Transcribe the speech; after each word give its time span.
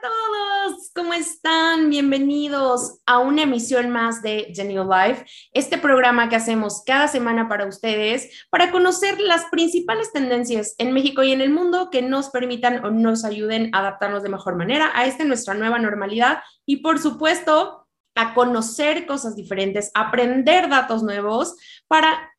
Todos, 0.00 0.90
¿cómo 0.94 1.12
están? 1.12 1.90
Bienvenidos 1.90 3.00
a 3.04 3.18
una 3.18 3.42
emisión 3.42 3.90
más 3.90 4.22
de 4.22 4.50
Genio 4.54 4.84
Life, 4.84 5.26
este 5.52 5.76
programa 5.76 6.28
que 6.28 6.36
hacemos 6.36 6.82
cada 6.86 7.06
semana 7.06 7.48
para 7.48 7.66
ustedes, 7.66 8.46
para 8.50 8.70
conocer 8.70 9.20
las 9.20 9.44
principales 9.46 10.10
tendencias 10.12 10.74
en 10.78 10.92
México 10.92 11.22
y 11.22 11.32
en 11.32 11.42
el 11.42 11.50
mundo 11.50 11.90
que 11.90 12.00
nos 12.00 12.30
permitan 12.30 12.82
o 12.84 12.90
nos 12.90 13.24
ayuden 13.24 13.74
a 13.74 13.80
adaptarnos 13.80 14.22
de 14.22 14.30
mejor 14.30 14.56
manera 14.56 14.90
a 14.94 15.04
esta 15.04 15.24
nuestra 15.24 15.52
nueva 15.52 15.78
normalidad 15.78 16.38
y 16.64 16.76
por 16.76 16.98
supuesto 16.98 17.86
a 18.14 18.32
conocer 18.34 19.06
cosas 19.06 19.36
diferentes, 19.36 19.90
aprender 19.94 20.68
datos 20.68 21.02
nuevos 21.02 21.56
para 21.88 22.29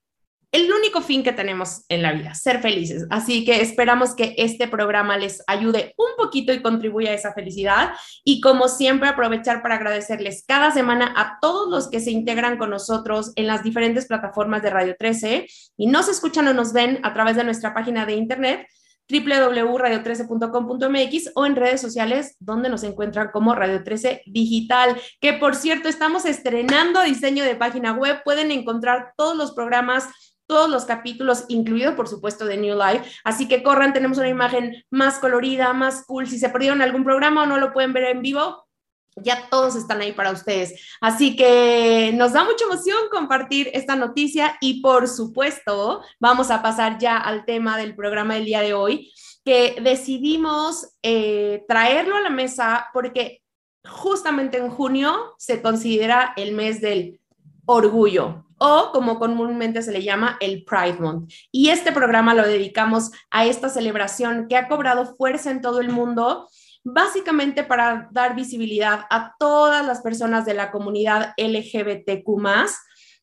el 0.51 0.71
único 0.71 1.01
fin 1.01 1.23
que 1.23 1.31
tenemos 1.31 1.85
en 1.87 2.01
la 2.01 2.11
vida, 2.11 2.33
ser 2.33 2.61
felices. 2.61 3.07
Así 3.09 3.45
que 3.45 3.61
esperamos 3.61 4.15
que 4.15 4.35
este 4.37 4.67
programa 4.67 5.17
les 5.17 5.41
ayude 5.47 5.93
un 5.97 6.09
poquito 6.17 6.51
y 6.51 6.61
contribuya 6.61 7.11
a 7.11 7.13
esa 7.13 7.33
felicidad. 7.33 7.93
Y 8.25 8.41
como 8.41 8.67
siempre, 8.67 9.07
aprovechar 9.07 9.61
para 9.61 9.75
agradecerles 9.75 10.43
cada 10.45 10.71
semana 10.71 11.13
a 11.15 11.37
todos 11.41 11.69
los 11.69 11.89
que 11.89 12.01
se 12.01 12.11
integran 12.11 12.57
con 12.57 12.69
nosotros 12.69 13.31
en 13.35 13.47
las 13.47 13.63
diferentes 13.63 14.07
plataformas 14.07 14.61
de 14.61 14.71
Radio 14.71 14.95
13 14.97 15.47
y 15.77 15.87
nos 15.87 16.09
escuchan 16.09 16.47
o 16.49 16.53
nos 16.53 16.73
ven 16.73 16.99
a 17.03 17.13
través 17.13 17.37
de 17.37 17.45
nuestra 17.45 17.73
página 17.73 18.05
de 18.05 18.13
internet 18.13 18.67
www.radio13.com.mx 19.11 21.31
o 21.35 21.45
en 21.45 21.55
redes 21.55 21.79
sociales 21.81 22.35
donde 22.39 22.69
nos 22.69 22.81
encuentran 22.83 23.29
como 23.31 23.53
Radio 23.53 23.83
13 23.83 24.23
Digital, 24.25 24.99
que 25.19 25.33
por 25.33 25.55
cierto 25.55 25.89
estamos 25.89 26.25
estrenando 26.25 27.03
diseño 27.03 27.43
de 27.43 27.55
página 27.55 27.93
web, 27.93 28.21
pueden 28.23 28.49
encontrar 28.51 29.13
todos 29.17 29.35
los 29.35 29.51
programas 29.51 30.05
todos 30.51 30.69
los 30.69 30.83
capítulos, 30.83 31.45
incluido 31.47 31.95
por 31.95 32.09
supuesto 32.09 32.43
de 32.43 32.57
New 32.57 32.77
Life. 32.77 33.09
Así 33.23 33.47
que 33.47 33.63
corran, 33.63 33.93
tenemos 33.93 34.17
una 34.17 34.27
imagen 34.27 34.83
más 34.89 35.17
colorida, 35.17 35.71
más 35.71 36.03
cool. 36.05 36.27
Si 36.27 36.37
se 36.37 36.49
perdieron 36.49 36.81
algún 36.81 37.05
programa 37.05 37.43
o 37.43 37.45
no 37.45 37.57
lo 37.57 37.71
pueden 37.71 37.93
ver 37.93 38.03
en 38.03 38.21
vivo, 38.21 38.67
ya 39.15 39.47
todos 39.49 39.77
están 39.77 40.01
ahí 40.01 40.11
para 40.11 40.31
ustedes. 40.31 40.73
Así 40.99 41.37
que 41.37 42.11
nos 42.15 42.33
da 42.33 42.43
mucha 42.43 42.65
emoción 42.65 42.97
compartir 43.09 43.69
esta 43.73 43.95
noticia 43.95 44.57
y 44.59 44.81
por 44.81 45.07
supuesto 45.07 46.01
vamos 46.19 46.51
a 46.51 46.61
pasar 46.61 46.97
ya 46.97 47.15
al 47.15 47.45
tema 47.45 47.77
del 47.77 47.95
programa 47.95 48.33
del 48.33 48.43
día 48.43 48.59
de 48.59 48.73
hoy, 48.73 49.09
que 49.45 49.77
decidimos 49.81 50.97
eh, 51.01 51.63
traerlo 51.65 52.17
a 52.17 52.21
la 52.21 52.29
mesa 52.29 52.89
porque 52.91 53.41
justamente 53.87 54.57
en 54.57 54.69
junio 54.69 55.33
se 55.37 55.61
considera 55.61 56.33
el 56.35 56.51
mes 56.51 56.81
del 56.81 57.21
orgullo 57.65 58.50
o 58.63 58.91
como 58.91 59.17
comúnmente 59.17 59.81
se 59.81 59.91
le 59.91 60.03
llama 60.03 60.37
el 60.39 60.63
Pride 60.63 60.99
Month. 60.99 61.31
Y 61.51 61.69
este 61.69 61.91
programa 61.91 62.35
lo 62.35 62.43
dedicamos 62.43 63.09
a 63.31 63.47
esta 63.47 63.69
celebración 63.69 64.47
que 64.47 64.55
ha 64.55 64.67
cobrado 64.67 65.15
fuerza 65.15 65.49
en 65.49 65.61
todo 65.61 65.81
el 65.81 65.89
mundo, 65.89 66.47
básicamente 66.83 67.63
para 67.63 68.07
dar 68.11 68.35
visibilidad 68.35 69.05
a 69.09 69.33
todas 69.39 69.83
las 69.83 70.01
personas 70.01 70.45
de 70.45 70.53
la 70.53 70.69
comunidad 70.69 71.33
LGBTQ. 71.37 72.27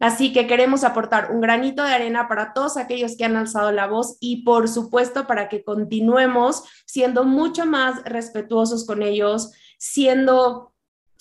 Así 0.00 0.32
que 0.32 0.48
queremos 0.48 0.82
aportar 0.82 1.30
un 1.30 1.40
granito 1.40 1.84
de 1.84 1.92
arena 1.92 2.26
para 2.26 2.52
todos 2.52 2.76
aquellos 2.76 3.16
que 3.16 3.24
han 3.24 3.36
alzado 3.36 3.70
la 3.70 3.86
voz 3.86 4.16
y 4.18 4.42
por 4.42 4.68
supuesto 4.68 5.28
para 5.28 5.48
que 5.48 5.62
continuemos 5.62 6.64
siendo 6.84 7.22
mucho 7.22 7.64
más 7.64 8.02
respetuosos 8.04 8.84
con 8.84 9.02
ellos, 9.04 9.52
siendo 9.78 10.72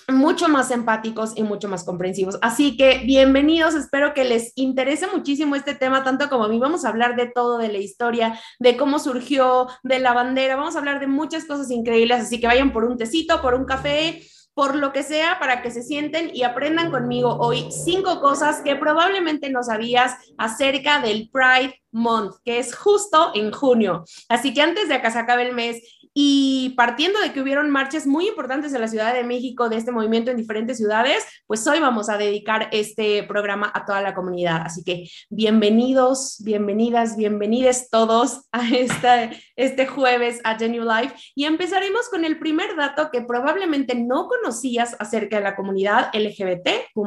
mucho 0.08 0.48
más 0.48 0.72
empáticos 0.72 1.34
y 1.36 1.44
mucho 1.44 1.68
más 1.68 1.84
comprensivos. 1.84 2.38
Así 2.42 2.78
que 2.78 3.00
bienvenidos, 3.06 3.76
espero 3.76 4.14
que 4.14 4.24
les 4.24 4.54
interese 4.56 5.08
muchísimo 5.08 5.56
este 5.56 5.76
tema, 5.76 6.04
tanto 6.04 6.30
como 6.30 6.46
a 6.46 6.48
mí. 6.48 6.60
Vamos 6.60 6.86
a 6.86 6.90
hablar 6.90 7.16
de 7.16 7.28
todo, 7.28 7.58
de 7.58 7.68
la 7.68 7.80
historia, 7.80 8.40
de 8.60 8.78
cómo 8.78 9.00
surgió, 9.00 9.68
de 9.84 10.00
la 10.00 10.14
bandera, 10.14 10.56
vamos 10.56 10.76
a 10.76 10.80
hablar 10.80 11.00
de 11.00 11.08
muchas 11.08 11.46
cosas 11.46 11.70
increíbles, 11.72 12.22
así 12.22 12.40
que 12.40 12.48
vayan 12.48 12.72
por 12.72 12.86
un 12.86 12.98
tecito, 12.98 13.42
por 13.42 13.54
un 13.54 13.66
café, 13.66 14.22
por 14.58 14.76
lo 14.76 14.92
que 14.92 15.04
sea, 15.04 15.38
para 15.38 15.62
que 15.62 15.70
se 15.70 15.84
sienten 15.84 16.32
y 16.34 16.42
aprendan 16.42 16.90
conmigo 16.90 17.38
hoy 17.40 17.68
cinco 17.70 18.20
cosas 18.22 18.62
que 18.62 18.76
probablemente 18.76 19.52
no 19.52 19.62
sabías 19.62 20.16
acerca 20.36 21.00
del 21.00 21.30
Pride 21.32 21.80
Month, 21.92 22.38
que 22.44 22.58
es 22.58 22.76
justo 22.76 23.34
en 23.36 23.52
junio. 23.52 24.04
Así 24.30 24.56
que 24.56 24.64
antes 24.64 24.90
de 24.90 25.00
que 25.00 25.12
se 25.12 25.20
acabe 25.20 25.48
el 25.48 25.54
mes 25.54 25.97
y 26.20 26.70
partiendo 26.70 27.20
de 27.20 27.32
que 27.32 27.42
hubieron 27.42 27.70
marchas 27.70 28.08
muy 28.08 28.28
importantes 28.28 28.74
en 28.74 28.82
la 28.82 28.88
Ciudad 28.88 29.14
de 29.14 29.24
México 29.24 29.70
de 29.70 29.78
este 29.78 29.92
movimiento 29.92 30.32
en 30.32 30.38
diferentes 30.38 30.78
ciudades, 30.78 31.24
pues 31.46 31.68
hoy 31.68 31.80
vamos 31.80 32.10
a 32.10 32.18
dedicar 32.18 32.70
este 32.72 33.22
programa 33.22 33.72
a 33.72 33.86
toda 33.86 34.02
la 34.02 34.16
comunidad. 34.16 34.64
Así 34.66 34.84
que 34.84 35.08
bienvenidos, 35.30 36.38
bienvenidas, 36.44 37.18
bienvenidos 37.18 37.92
todos 37.92 38.48
a 38.52 38.68
esta, 38.68 39.30
este 39.56 39.86
jueves 39.86 40.42
a 40.44 40.58
Genu 40.58 40.84
Life. 40.84 41.14
Y 41.36 41.46
empezaremos 41.46 42.10
con 42.10 42.26
el 42.26 42.40
primer 42.40 42.76
dato 42.76 43.12
que 43.12 43.22
probablemente 43.22 43.94
no 43.94 44.28
conocías 44.28 44.96
acerca 44.98 45.38
de 45.38 45.44
la 45.44 45.56
comunidad 45.56 46.10
LGBTQ. 46.16 46.98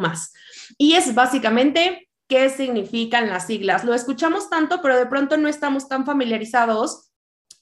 Y 0.78 0.92
es 0.92 1.16
básicamente 1.16 2.08
qué 2.28 2.48
significan 2.48 3.28
las 3.28 3.48
siglas. 3.48 3.82
Lo 3.82 3.92
escuchamos 3.92 4.48
tanto, 4.48 4.80
pero 4.80 4.96
de 4.96 5.06
pronto 5.06 5.36
no 5.36 5.48
estamos 5.48 5.88
tan 5.88 6.06
familiarizados 6.06 7.09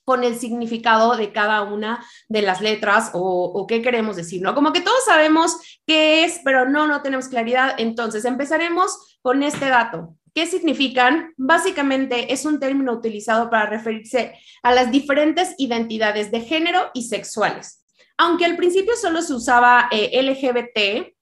con 0.09 0.25
el 0.25 0.39
significado 0.39 1.19
de 1.19 1.33
cada 1.33 1.61
una 1.61 2.03
de 2.31 2.41
las 2.41 2.63
letras 2.63 3.11
o, 3.13 3.67
qué 3.69 3.83
queremos 3.83 4.17
decir, 4.17 4.41
¿no? 4.41 4.55
Como 4.55 4.73
que 4.73 4.81
todos 4.81 5.05
sabemos 5.05 5.59
qué 5.87 6.25
es, 6.25 6.41
pero 6.43 6.67
no, 6.67 6.87
no 6.87 7.03
tenemos 7.03 7.29
claridad. 7.29 7.75
Entonces, 7.77 8.25
empezaremos 8.25 9.19
con 9.21 9.43
este 9.43 9.67
dato. 9.67 10.17
¿Qué 10.35 10.47
significan? 10.47 11.35
Básicamente 11.37 12.33
es 12.33 12.47
un 12.47 12.59
término 12.59 12.95
utilizado 12.95 13.51
para 13.51 13.67
referirse 13.67 14.33
a 14.63 14.73
las 14.73 14.91
diferentes 14.91 15.55
identidades 15.59 16.31
de 16.31 16.41
género 16.41 16.91
y 16.95 17.03
sexuales. 17.03 17.85
Aunque 18.17 18.47
al 18.47 18.57
principio 18.57 18.97
solo 18.97 19.21
se 19.21 19.35
usaba 19.35 19.91
eh, 19.93 20.23
LGBT, 20.23 21.18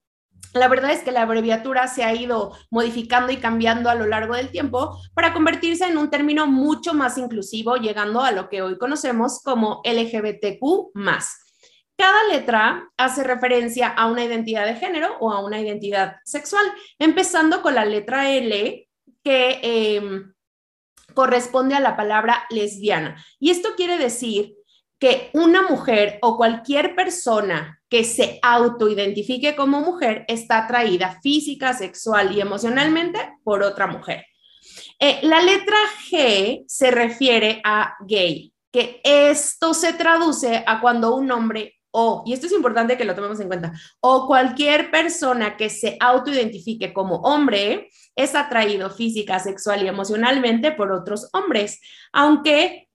la 0.57 0.69
verdad 0.69 0.93
es 0.93 1.03
que 1.03 1.13
la 1.13 1.23
abreviatura 1.23 1.87
se 1.87 2.03
ha 2.05 2.15
ido 2.15 2.57
modificando 2.71 3.33
y 3.33 3.37
cambiando 3.37 3.91
a 3.91 3.95
lo 3.95 4.07
largo 4.07 4.35
del 4.35 4.51
tiempo 4.51 4.99
para 5.15 5.33
convertirse 5.33 5.85
en 5.85 5.99
un 5.99 6.11
término 6.11 6.47
mucho 6.47 6.95
más 6.95 7.19
inclusivo, 7.19 7.77
llegando 7.77 8.23
a 8.23 8.33
lo 8.33 8.49
que 8.49 8.63
hoy 8.63 8.79
conocemos 8.79 9.41
como 9.43 9.83
LGBTQ. 9.85 10.93
Cada 11.99 12.25
letra 12.31 12.91
hace 12.97 13.25
referencia 13.25 13.89
a 13.89 14.07
una 14.07 14.25
identidad 14.25 14.67
de 14.67 14.75
género 14.75 15.17
o 15.21 15.33
a 15.33 15.43
una 15.45 15.61
identidad 15.61 16.17
sexual, 16.25 16.65
empezando 16.99 17.63
con 17.63 17.75
la 17.75 17.87
letra 17.87 18.31
L, 18.31 18.89
que 19.25 19.61
em, 19.63 20.35
corresponde 21.15 21.75
a 21.75 21.81
la 21.81 21.97
palabra 21.97 22.47
lesbiana. 22.51 23.25
Y 23.39 23.51
esto 23.51 23.71
quiere 23.77 23.97
decir 23.97 24.56
que 24.99 25.31
una 25.35 25.63
mujer 25.63 26.19
o 26.23 26.37
cualquier 26.37 26.95
persona 26.95 27.81
que 27.89 28.05
se 28.05 28.39
autoidentifique 28.43 29.55
como 29.55 29.81
mujer 29.81 30.25
está 30.29 30.65
atraída 30.65 31.21
física, 31.23 31.75
sexual 31.75 32.35
y 32.35 32.41
emocionalmente 32.41 33.19
por 33.45 33.63
otra 33.63 33.87
mujer. 33.87 34.25
Eh, 34.99 35.21
la 35.23 35.43
letra 35.43 35.77
G 36.11 36.65
se 36.67 36.91
refiere 36.91 37.61
a 37.65 37.95
gay, 38.07 38.53
que 38.73 39.01
esto 39.05 39.75
se 39.75 39.93
traduce 39.93 40.65
a 40.67 40.81
cuando 40.81 41.15
un 41.15 41.31
hombre 41.31 41.77
o, 41.99 42.23
y 42.27 42.35
esto 42.35 42.47
es 42.47 42.53
importante 42.53 42.99
que 42.99 43.07
lo 43.07 43.15
tomemos 43.15 43.41
en 43.41 43.47
cuenta, 43.49 43.73
o 44.01 44.27
cualquier 44.27 44.91
persona 44.91 45.57
que 45.57 45.71
se 45.71 45.97
autoidentifique 45.99 46.93
como 46.93 47.17
hombre 47.21 47.89
es 48.15 48.35
atraído 48.35 48.91
física, 48.91 49.39
sexual 49.39 49.83
y 49.83 49.89
emocionalmente 49.89 50.73
por 50.73 50.93
otros 50.93 51.31
hombres, 51.33 51.81
aunque 52.13 52.86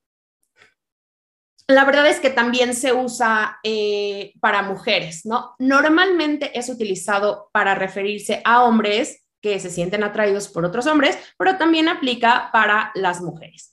la 1.74 1.86
verdad 1.86 2.08
es 2.08 2.20
que 2.20 2.30
también 2.30 2.74
se 2.74 2.94
usa 2.94 3.60
eh, 3.64 4.34
para 4.40 4.62
mujeres, 4.62 5.26
¿no? 5.26 5.56
Normalmente 5.60 6.58
es 6.58 6.70
utilizado 6.70 7.50
para 7.52 7.76
referirse 7.76 8.42
a 8.46 8.64
hombres 8.64 9.24
que 9.42 9.60
se 9.60 9.70
sienten 9.70 10.04
atraídos 10.04 10.48
por 10.48 10.66
otros 10.66 10.86
hombres, 10.88 11.18
pero 11.38 11.58
también 11.58 11.88
aplica 11.88 12.50
para 12.54 12.92
las 12.96 13.22
mujeres. 13.22 13.72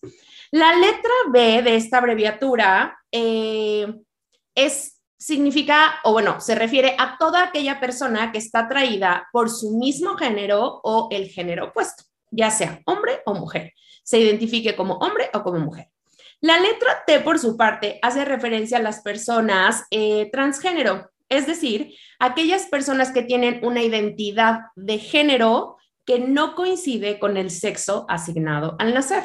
La 0.50 0.74
letra 0.74 1.12
B 1.30 1.62
de 1.62 1.76
esta 1.76 1.98
abreviatura 1.98 2.98
eh, 3.12 3.86
es, 4.54 5.00
significa, 5.18 5.96
o 6.04 6.12
bueno, 6.12 6.40
se 6.40 6.54
refiere 6.54 6.96
a 6.98 7.18
toda 7.18 7.44
aquella 7.44 7.80
persona 7.80 8.32
que 8.32 8.38
está 8.38 8.60
atraída 8.60 9.28
por 9.30 9.50
su 9.50 9.76
mismo 9.76 10.16
género 10.16 10.80
o 10.82 11.08
el 11.10 11.28
género 11.28 11.66
opuesto, 11.66 12.04
ya 12.30 12.50
sea 12.50 12.80
hombre 12.86 13.20
o 13.26 13.34
mujer, 13.34 13.74
se 14.02 14.18
identifique 14.18 14.74
como 14.74 14.94
hombre 14.94 15.28
o 15.34 15.42
como 15.42 15.58
mujer. 15.58 15.88
La 16.40 16.60
letra 16.60 17.04
T, 17.06 17.20
por 17.20 17.38
su 17.38 17.56
parte, 17.56 17.98
hace 18.00 18.24
referencia 18.24 18.78
a 18.78 18.82
las 18.82 19.02
personas 19.02 19.84
eh, 19.90 20.30
transgénero, 20.30 21.10
es 21.28 21.46
decir, 21.46 21.94
aquellas 22.18 22.66
personas 22.66 23.10
que 23.10 23.22
tienen 23.22 23.64
una 23.64 23.82
identidad 23.82 24.60
de 24.76 24.98
género 24.98 25.76
que 26.06 26.20
no 26.20 26.54
coincide 26.54 27.18
con 27.18 27.36
el 27.36 27.50
sexo 27.50 28.06
asignado 28.08 28.76
al 28.78 28.94
nacer. 28.94 29.24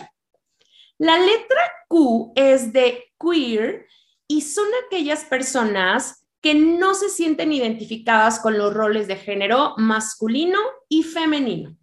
La 0.97 1.17
letra 1.17 1.61
Q 1.87 2.33
es 2.35 2.73
de 2.73 3.05
queer 3.19 3.87
y 4.27 4.41
son 4.41 4.67
aquellas 4.85 5.23
personas 5.23 6.27
que 6.41 6.55
no 6.55 6.93
se 6.93 7.09
sienten 7.09 7.53
identificadas 7.53 8.39
con 8.39 8.57
los 8.57 8.73
roles 8.73 9.07
de 9.07 9.15
género 9.15 9.75
masculino 9.77 10.59
y 10.89 11.03
femenino. 11.03 11.77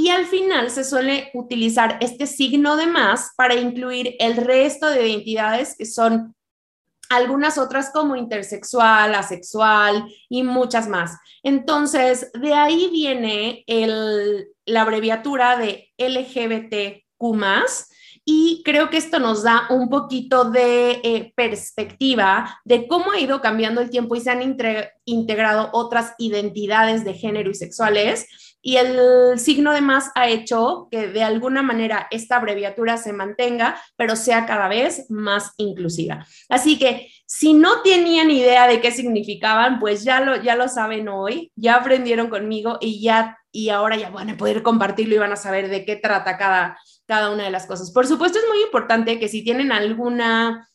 Y 0.00 0.10
al 0.10 0.26
final 0.26 0.70
se 0.70 0.84
suele 0.84 1.28
utilizar 1.34 1.98
este 2.00 2.28
signo 2.28 2.76
de 2.76 2.86
más 2.86 3.32
para 3.36 3.56
incluir 3.56 4.14
el 4.20 4.36
resto 4.36 4.86
de 4.88 5.08
identidades 5.08 5.74
que 5.76 5.86
son 5.86 6.36
algunas 7.10 7.58
otras 7.58 7.90
como 7.90 8.14
intersexual, 8.14 9.16
asexual 9.16 10.04
y 10.28 10.44
muchas 10.44 10.86
más. 10.88 11.18
Entonces, 11.42 12.30
de 12.32 12.54
ahí 12.54 12.88
viene 12.92 13.64
la 14.66 14.82
abreviatura 14.82 15.58
de 15.58 15.88
LGBTQ 15.98 17.34
y 18.24 18.62
creo 18.64 18.90
que 18.90 18.98
esto 18.98 19.18
nos 19.18 19.42
da 19.42 19.66
un 19.70 19.88
poquito 19.88 20.44
de 20.44 21.00
eh, 21.02 21.32
perspectiva 21.34 22.60
de 22.64 22.86
cómo 22.86 23.10
ha 23.10 23.18
ido 23.18 23.40
cambiando 23.40 23.80
el 23.80 23.90
tiempo 23.90 24.14
y 24.14 24.20
se 24.20 24.30
han 24.30 24.42
integrado 25.06 25.70
otras 25.72 26.14
identidades 26.18 27.04
de 27.04 27.14
género 27.14 27.50
y 27.50 27.54
sexuales 27.54 28.28
y 28.68 28.76
el 28.76 29.38
signo 29.38 29.72
de 29.72 29.80
más 29.80 30.10
ha 30.14 30.28
hecho 30.28 30.88
que 30.90 31.08
de 31.08 31.22
alguna 31.22 31.62
manera 31.62 32.06
esta 32.10 32.36
abreviatura 32.36 32.98
se 32.98 33.14
mantenga, 33.14 33.80
pero 33.96 34.14
sea 34.14 34.44
cada 34.44 34.68
vez 34.68 35.06
más 35.08 35.54
inclusiva. 35.56 36.26
Así 36.50 36.78
que 36.78 37.08
si 37.24 37.54
no 37.54 37.80
tenían 37.80 38.30
idea 38.30 38.66
de 38.66 38.82
qué 38.82 38.90
significaban, 38.90 39.78
pues 39.78 40.04
ya 40.04 40.20
lo, 40.20 40.36
ya 40.42 40.54
lo 40.54 40.68
saben 40.68 41.08
hoy, 41.08 41.50
ya 41.56 41.76
aprendieron 41.76 42.28
conmigo 42.28 42.76
y 42.78 43.00
ya 43.00 43.38
y 43.50 43.70
ahora 43.70 43.96
ya 43.96 44.10
van 44.10 44.28
a 44.28 44.36
poder 44.36 44.62
compartirlo 44.62 45.14
y 45.14 45.18
van 45.18 45.32
a 45.32 45.36
saber 45.36 45.70
de 45.70 45.86
qué 45.86 45.96
trata 45.96 46.36
cada, 46.36 46.78
cada 47.06 47.30
una 47.30 47.44
de 47.44 47.50
las 47.50 47.64
cosas. 47.64 47.90
Por 47.90 48.06
supuesto, 48.06 48.38
es 48.38 48.44
muy 48.48 48.62
importante 48.64 49.18
que 49.18 49.28
si 49.28 49.42
tienen 49.42 49.72
alguna 49.72 50.68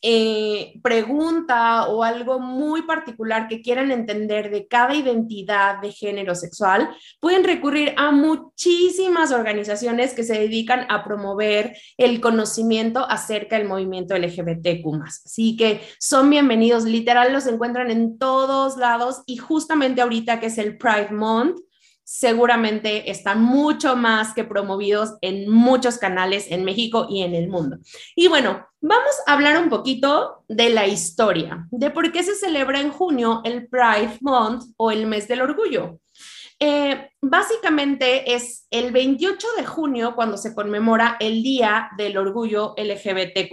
eh, 0.00 0.78
pregunta 0.82 1.88
o 1.88 2.04
algo 2.04 2.38
muy 2.38 2.82
particular 2.82 3.48
que 3.48 3.62
quieran 3.62 3.90
entender 3.90 4.50
de 4.50 4.68
cada 4.68 4.94
identidad 4.94 5.80
de 5.80 5.90
género 5.90 6.34
sexual, 6.34 6.90
pueden 7.20 7.42
recurrir 7.42 7.94
a 7.96 8.12
muchísimas 8.12 9.32
organizaciones 9.32 10.14
que 10.14 10.22
se 10.22 10.38
dedican 10.38 10.86
a 10.88 11.02
promover 11.02 11.76
el 11.96 12.20
conocimiento 12.20 13.04
acerca 13.08 13.58
del 13.58 13.66
movimiento 13.66 14.16
LGBTQ. 14.16 15.02
Así 15.04 15.56
que 15.56 15.80
son 15.98 16.30
bienvenidos, 16.30 16.84
literal 16.84 17.32
los 17.32 17.46
encuentran 17.46 17.90
en 17.90 18.18
todos 18.18 18.76
lados 18.76 19.22
y 19.26 19.36
justamente 19.36 20.00
ahorita 20.00 20.38
que 20.38 20.46
es 20.46 20.58
el 20.58 20.78
Pride 20.78 21.10
Month, 21.10 21.58
seguramente 22.10 23.10
están 23.10 23.42
mucho 23.42 23.94
más 23.94 24.32
que 24.32 24.42
promovidos 24.42 25.18
en 25.20 25.46
muchos 25.50 25.98
canales 25.98 26.46
en 26.48 26.64
México 26.64 27.06
y 27.10 27.20
en 27.20 27.34
el 27.34 27.50
mundo. 27.50 27.76
Y 28.16 28.28
bueno, 28.28 28.66
vamos 28.80 29.14
a 29.26 29.34
hablar 29.34 29.62
un 29.62 29.68
poquito 29.68 30.42
de 30.48 30.70
la 30.70 30.86
historia, 30.86 31.66
de 31.70 31.90
por 31.90 32.10
qué 32.10 32.22
se 32.22 32.34
celebra 32.34 32.80
en 32.80 32.92
junio 32.92 33.42
el 33.44 33.68
Pride 33.68 34.16
Month 34.22 34.72
o 34.78 34.90
el 34.90 35.06
mes 35.06 35.28
del 35.28 35.42
orgullo. 35.42 36.00
Eh, 36.58 37.10
básicamente 37.20 38.34
es 38.34 38.66
el 38.70 38.90
28 38.90 39.46
de 39.58 39.66
junio 39.66 40.14
cuando 40.14 40.38
se 40.38 40.54
conmemora 40.54 41.18
el 41.20 41.42
Día 41.42 41.90
del 41.98 42.16
Orgullo 42.16 42.74
LGBTQ. 42.78 43.52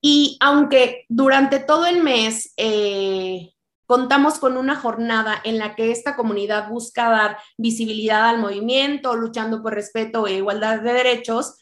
Y 0.00 0.38
aunque 0.40 1.04
durante 1.10 1.60
todo 1.60 1.84
el 1.84 2.02
mes 2.02 2.54
eh, 2.56 3.53
Contamos 3.86 4.38
con 4.38 4.56
una 4.56 4.76
jornada 4.76 5.40
en 5.44 5.58
la 5.58 5.74
que 5.74 5.90
esta 5.90 6.16
comunidad 6.16 6.68
busca 6.68 7.10
dar 7.10 7.38
visibilidad 7.58 8.28
al 8.28 8.38
movimiento, 8.38 9.14
luchando 9.14 9.62
por 9.62 9.74
respeto 9.74 10.26
e 10.26 10.34
igualdad 10.34 10.80
de 10.80 10.92
derechos. 10.92 11.58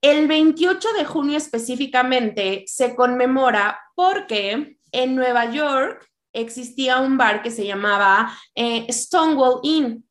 El 0.00 0.26
28 0.26 0.88
de 0.98 1.04
junio 1.04 1.36
específicamente 1.36 2.64
se 2.66 2.96
conmemora 2.96 3.78
porque 3.94 4.78
en 4.92 5.14
Nueva 5.14 5.50
York 5.50 6.08
existía 6.32 6.98
un 6.98 7.16
bar 7.16 7.42
que 7.42 7.50
se 7.50 7.66
llamaba 7.66 8.32
eh, 8.54 8.86
Stonewall 8.92 9.60
Inn. 9.62 10.04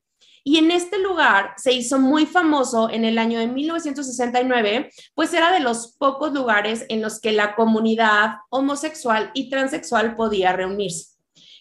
Y 0.47 0.59
en 0.59 0.69
este 0.69 0.99
lugar 0.99 1.53
se 1.57 1.73
hizo 1.73 1.97
muy 1.97 2.27
famoso 2.27 2.89
en 2.89 3.03
el 3.03 3.17
año 3.17 3.39
de 3.39 3.47
1969, 3.47 4.91
pues 5.15 5.33
era 5.33 5.51
de 5.51 5.59
los 5.59 5.95
pocos 5.97 6.33
lugares 6.33 6.85
en 6.89 7.01
los 7.01 7.19
que 7.19 7.31
la 7.31 7.55
comunidad 7.55 8.35
homosexual 8.51 9.31
y 9.33 9.49
transexual 9.49 10.15
podía 10.15 10.53
reunirse. 10.53 11.14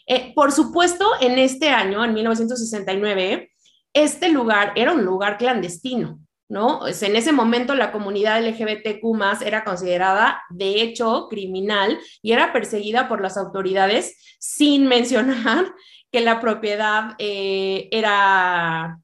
Eh, 0.06 0.32
por 0.34 0.52
supuesto, 0.52 1.06
en 1.20 1.38
este 1.38 1.70
año, 1.70 2.04
en 2.04 2.14
1969, 2.14 3.50
este 3.92 4.28
lugar 4.28 4.72
era 4.76 4.92
un 4.92 5.04
lugar 5.04 5.38
clandestino, 5.38 6.20
¿no? 6.48 6.86
en 6.86 7.16
ese 7.16 7.32
momento 7.32 7.74
la 7.74 7.92
comunidad 7.92 8.44
LGBTQ 8.44 9.42
era 9.44 9.64
considerada, 9.64 10.42
de 10.50 10.82
hecho, 10.82 11.28
criminal 11.30 11.98
y 12.20 12.32
era 12.32 12.52
perseguida 12.52 13.08
por 13.08 13.20
las 13.22 13.36
autoridades, 13.36 14.16
sin 14.38 14.86
mencionar 14.88 15.72
que 16.12 16.20
la 16.20 16.40
propiedad 16.40 17.14
eh, 17.18 17.88
era 17.90 19.00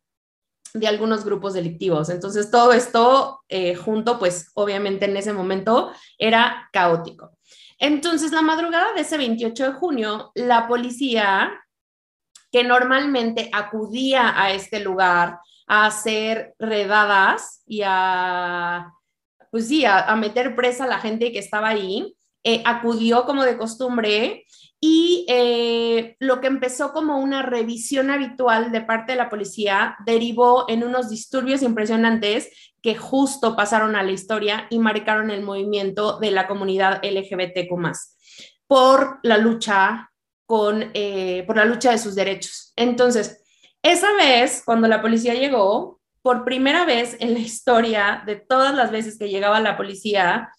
de 0.75 0.87
algunos 0.87 1.25
grupos 1.25 1.55
delictivos. 1.55 2.11
Entonces, 2.11 2.51
todo 2.51 2.73
esto 2.73 3.41
eh, 3.49 3.75
junto, 3.75 4.19
pues 4.19 4.51
obviamente 4.55 5.07
en 5.07 5.17
ese 5.17 5.33
momento 5.33 5.91
era 6.19 6.69
caótico. 6.73 7.37
Entonces, 7.79 8.33
la 8.33 8.43
madrugada 8.43 8.93
de 8.93 9.01
ese 9.03 9.17
28 9.17 9.65
de 9.65 9.73
junio, 9.73 10.33
la 10.35 10.69
policía, 10.69 11.53
que 12.53 12.65
normalmente 12.65 13.49
acudía 13.53 14.41
a 14.41 14.53
este 14.53 14.81
lugar 14.81 15.39
a 15.67 15.87
hacer 15.87 16.55
redadas 16.59 17.63
y 17.67 17.83
a, 17.85 18.93
pues 19.51 19.69
sí, 19.69 19.85
a, 19.85 20.15
meter 20.17 20.57
presa 20.57 20.85
a 20.85 20.89
la 20.89 20.99
gente 20.99 21.33
que 21.33 21.39
estaba 21.39 21.69
ahí, 21.69 22.17
eh, 22.43 22.63
acudió 22.65 23.25
como 23.25 23.45
de 23.45 23.57
costumbre 23.57 24.45
y 24.81 25.27
eh, 25.29 26.17
lo 26.21 26.41
que 26.41 26.47
empezó 26.47 26.93
como 26.93 27.19
una 27.19 27.43
revisión 27.43 28.11
habitual 28.11 28.73
de 28.73 28.81
parte 28.81 29.13
de 29.13 29.19
la 29.19 29.29
policía 29.29 29.97
derivó 30.07 30.65
en 30.69 30.83
unos 30.83 31.11
disturbios 31.11 31.63
impresionantes 31.63 32.70
que 32.83 32.97
justo 32.97 33.57
pasaron 33.57 33.97
a 33.97 34.03
la 34.03 34.13
historia 34.13 34.67
y 34.71 34.79
marcaron 34.79 35.31
el 35.31 35.43
movimiento 35.43 36.19
de 36.19 36.31
la 36.31 36.47
comunidad 36.47 37.01
LGBTQ 37.05 37.71
por 38.67 39.19
la 39.23 39.37
lucha 39.37 40.11
con, 40.47 40.91
eh, 40.95 41.45
por 41.47 41.57
la 41.57 41.65
lucha 41.65 41.91
de 41.91 41.99
sus 41.99 42.15
derechos. 42.15 42.73
Entonces, 42.77 43.43
esa 43.83 44.13
vez, 44.15 44.63
cuando 44.65 44.89
la 44.89 45.03
policía 45.03 45.35
llegó, 45.35 46.01
por 46.23 46.45
primera 46.45 46.85
vez 46.85 47.17
en 47.21 47.33
la 47.35 47.39
historia 47.39 48.23
de 48.27 48.37
todas 48.37 48.75
las 48.75 48.91
veces 48.91 49.19
que 49.19 49.29
llegaba 49.29 49.61
la 49.61 49.77
policía 49.77 50.51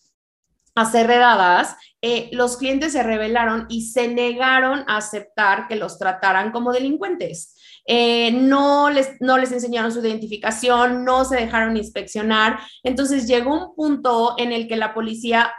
a 0.75 0.81
hacer 0.81 1.07
redadas, 1.07 1.75
eh, 2.01 2.29
los 2.31 2.57
clientes 2.57 2.93
se 2.93 3.03
rebelaron 3.03 3.65
y 3.69 3.89
se 3.89 4.07
negaron 4.07 4.83
a 4.87 4.97
aceptar 4.97 5.67
que 5.67 5.75
los 5.75 5.97
trataran 5.97 6.51
como 6.51 6.71
delincuentes. 6.71 7.55
Eh, 7.85 8.31
no, 8.31 8.89
les, 8.89 9.19
no 9.19 9.37
les 9.37 9.51
enseñaron 9.51 9.91
su 9.91 9.99
identificación, 9.99 11.03
no 11.03 11.25
se 11.25 11.35
dejaron 11.35 11.77
inspeccionar. 11.77 12.59
Entonces 12.83 13.27
llegó 13.27 13.53
un 13.53 13.75
punto 13.75 14.35
en 14.37 14.51
el 14.51 14.67
que 14.67 14.77
la 14.77 14.93
policía 14.93 15.53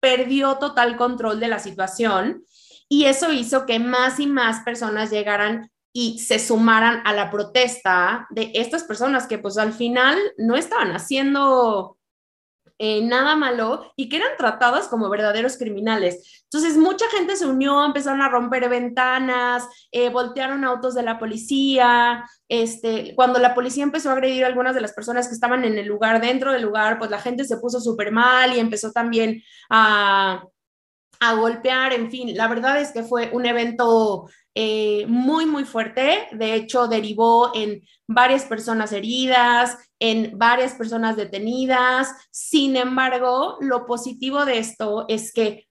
perdió 0.00 0.56
total 0.56 0.96
control 0.96 1.40
de 1.40 1.48
la 1.48 1.58
situación 1.58 2.44
y 2.88 3.04
eso 3.04 3.32
hizo 3.32 3.66
que 3.66 3.78
más 3.78 4.18
y 4.18 4.26
más 4.26 4.64
personas 4.64 5.10
llegaran 5.10 5.70
y 5.92 6.18
se 6.20 6.38
sumaran 6.38 7.02
a 7.04 7.12
la 7.12 7.30
protesta 7.30 8.26
de 8.30 8.52
estas 8.54 8.84
personas 8.84 9.26
que 9.26 9.38
pues 9.38 9.58
al 9.58 9.72
final 9.72 10.16
no 10.38 10.56
estaban 10.56 10.92
haciendo 10.92 11.98
eh, 12.82 13.02
nada 13.02 13.36
malo 13.36 13.92
y 13.94 14.08
que 14.08 14.16
eran 14.16 14.38
tratadas 14.38 14.88
como 14.88 15.10
verdaderos 15.10 15.58
criminales. 15.58 16.42
Entonces, 16.44 16.78
mucha 16.78 17.04
gente 17.10 17.36
se 17.36 17.44
unió, 17.44 17.84
empezaron 17.84 18.22
a 18.22 18.30
romper 18.30 18.70
ventanas, 18.70 19.68
eh, 19.92 20.08
voltearon 20.08 20.64
autos 20.64 20.94
de 20.94 21.02
la 21.02 21.18
policía. 21.18 22.24
Este, 22.48 23.14
cuando 23.14 23.38
la 23.38 23.54
policía 23.54 23.84
empezó 23.84 24.08
a 24.08 24.14
agredir 24.14 24.44
a 24.44 24.46
algunas 24.46 24.74
de 24.74 24.80
las 24.80 24.94
personas 24.94 25.28
que 25.28 25.34
estaban 25.34 25.62
en 25.66 25.76
el 25.76 25.86
lugar, 25.86 26.22
dentro 26.22 26.52
del 26.52 26.62
lugar, 26.62 26.98
pues 26.98 27.10
la 27.10 27.20
gente 27.20 27.44
se 27.44 27.58
puso 27.58 27.80
súper 27.82 28.12
mal 28.12 28.56
y 28.56 28.60
empezó 28.60 28.92
también 28.92 29.42
a 29.68 30.42
a 31.20 31.34
golpear, 31.34 31.92
en 31.92 32.10
fin, 32.10 32.34
la 32.34 32.48
verdad 32.48 32.80
es 32.80 32.92
que 32.92 33.02
fue 33.02 33.28
un 33.34 33.44
evento 33.44 34.28
eh, 34.54 35.04
muy, 35.06 35.44
muy 35.44 35.64
fuerte. 35.64 36.26
De 36.32 36.54
hecho, 36.54 36.88
derivó 36.88 37.54
en 37.54 37.82
varias 38.08 38.44
personas 38.46 38.92
heridas, 38.92 39.76
en 40.00 40.36
varias 40.36 40.74
personas 40.74 41.16
detenidas. 41.16 42.08
Sin 42.32 42.76
embargo, 42.76 43.58
lo 43.60 43.86
positivo 43.86 44.44
de 44.44 44.58
esto 44.58 45.04
es 45.08 45.32
que 45.32 45.68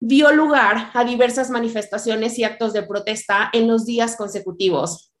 dio 0.00 0.32
lugar 0.32 0.90
a 0.94 1.04
diversas 1.04 1.50
manifestaciones 1.50 2.38
y 2.38 2.44
actos 2.44 2.72
de 2.72 2.82
protesta 2.82 3.50
en 3.52 3.68
los 3.68 3.84
días 3.84 4.16
consecutivos. 4.16 5.12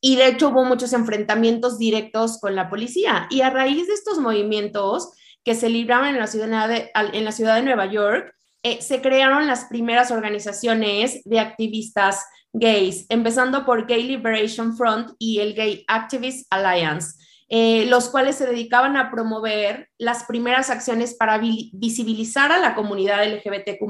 Y 0.00 0.16
de 0.16 0.28
hecho 0.28 0.50
hubo 0.50 0.64
muchos 0.64 0.92
enfrentamientos 0.92 1.78
directos 1.78 2.38
con 2.40 2.54
la 2.54 2.68
policía. 2.68 3.26
Y 3.30 3.40
a 3.40 3.50
raíz 3.50 3.86
de 3.86 3.94
estos 3.94 4.18
movimientos 4.18 5.10
que 5.44 5.54
se 5.54 5.68
libraron 5.68 6.08
en 6.08 6.18
la 6.18 6.26
ciudad 6.26 6.68
de, 6.68 6.90
en 6.94 7.24
la 7.24 7.32
ciudad 7.32 7.56
de 7.56 7.62
Nueva 7.62 7.86
York, 7.86 8.32
eh, 8.62 8.82
se 8.82 9.00
crearon 9.00 9.46
las 9.46 9.66
primeras 9.66 10.10
organizaciones 10.10 11.22
de 11.24 11.38
activistas 11.38 12.24
gays, 12.52 13.06
empezando 13.08 13.64
por 13.64 13.86
Gay 13.86 14.02
Liberation 14.02 14.76
Front 14.76 15.12
y 15.18 15.40
el 15.40 15.54
Gay 15.54 15.84
Activist 15.86 16.46
Alliance, 16.50 17.14
eh, 17.48 17.86
los 17.86 18.08
cuales 18.08 18.36
se 18.36 18.46
dedicaban 18.46 18.96
a 18.96 19.10
promover 19.10 19.88
las 19.98 20.24
primeras 20.24 20.70
acciones 20.70 21.14
para 21.14 21.38
visibilizar 21.38 22.52
a 22.52 22.58
la 22.58 22.74
comunidad 22.74 23.24
LGBTQ 23.24 23.82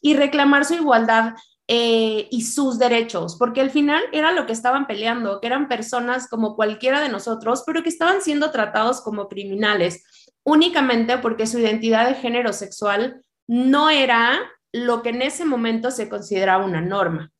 y 0.00 0.14
reclamar 0.14 0.64
su 0.64 0.74
igualdad 0.74 1.34
eh, 1.66 2.28
y 2.30 2.42
sus 2.44 2.78
derechos, 2.78 3.36
porque 3.38 3.60
al 3.60 3.70
final 3.70 4.02
era 4.12 4.32
lo 4.32 4.46
que 4.46 4.54
estaban 4.54 4.86
peleando, 4.86 5.40
que 5.40 5.48
eran 5.48 5.68
personas 5.68 6.26
como 6.28 6.56
cualquiera 6.56 7.00
de 7.00 7.10
nosotros, 7.10 7.62
pero 7.66 7.82
que 7.82 7.90
estaban 7.90 8.22
siendo 8.22 8.50
tratados 8.50 9.02
como 9.02 9.28
criminales 9.28 10.02
únicamente 10.48 11.18
porque 11.18 11.46
su 11.46 11.58
identidad 11.58 12.08
de 12.08 12.14
género 12.14 12.54
sexual 12.54 13.22
no 13.46 13.90
era 13.90 14.38
lo 14.72 15.02
que 15.02 15.10
en 15.10 15.20
ese 15.20 15.44
momento 15.44 15.90
se 15.90 16.08
consideraba 16.08 16.64
una 16.64 16.80
norma. 16.80 17.30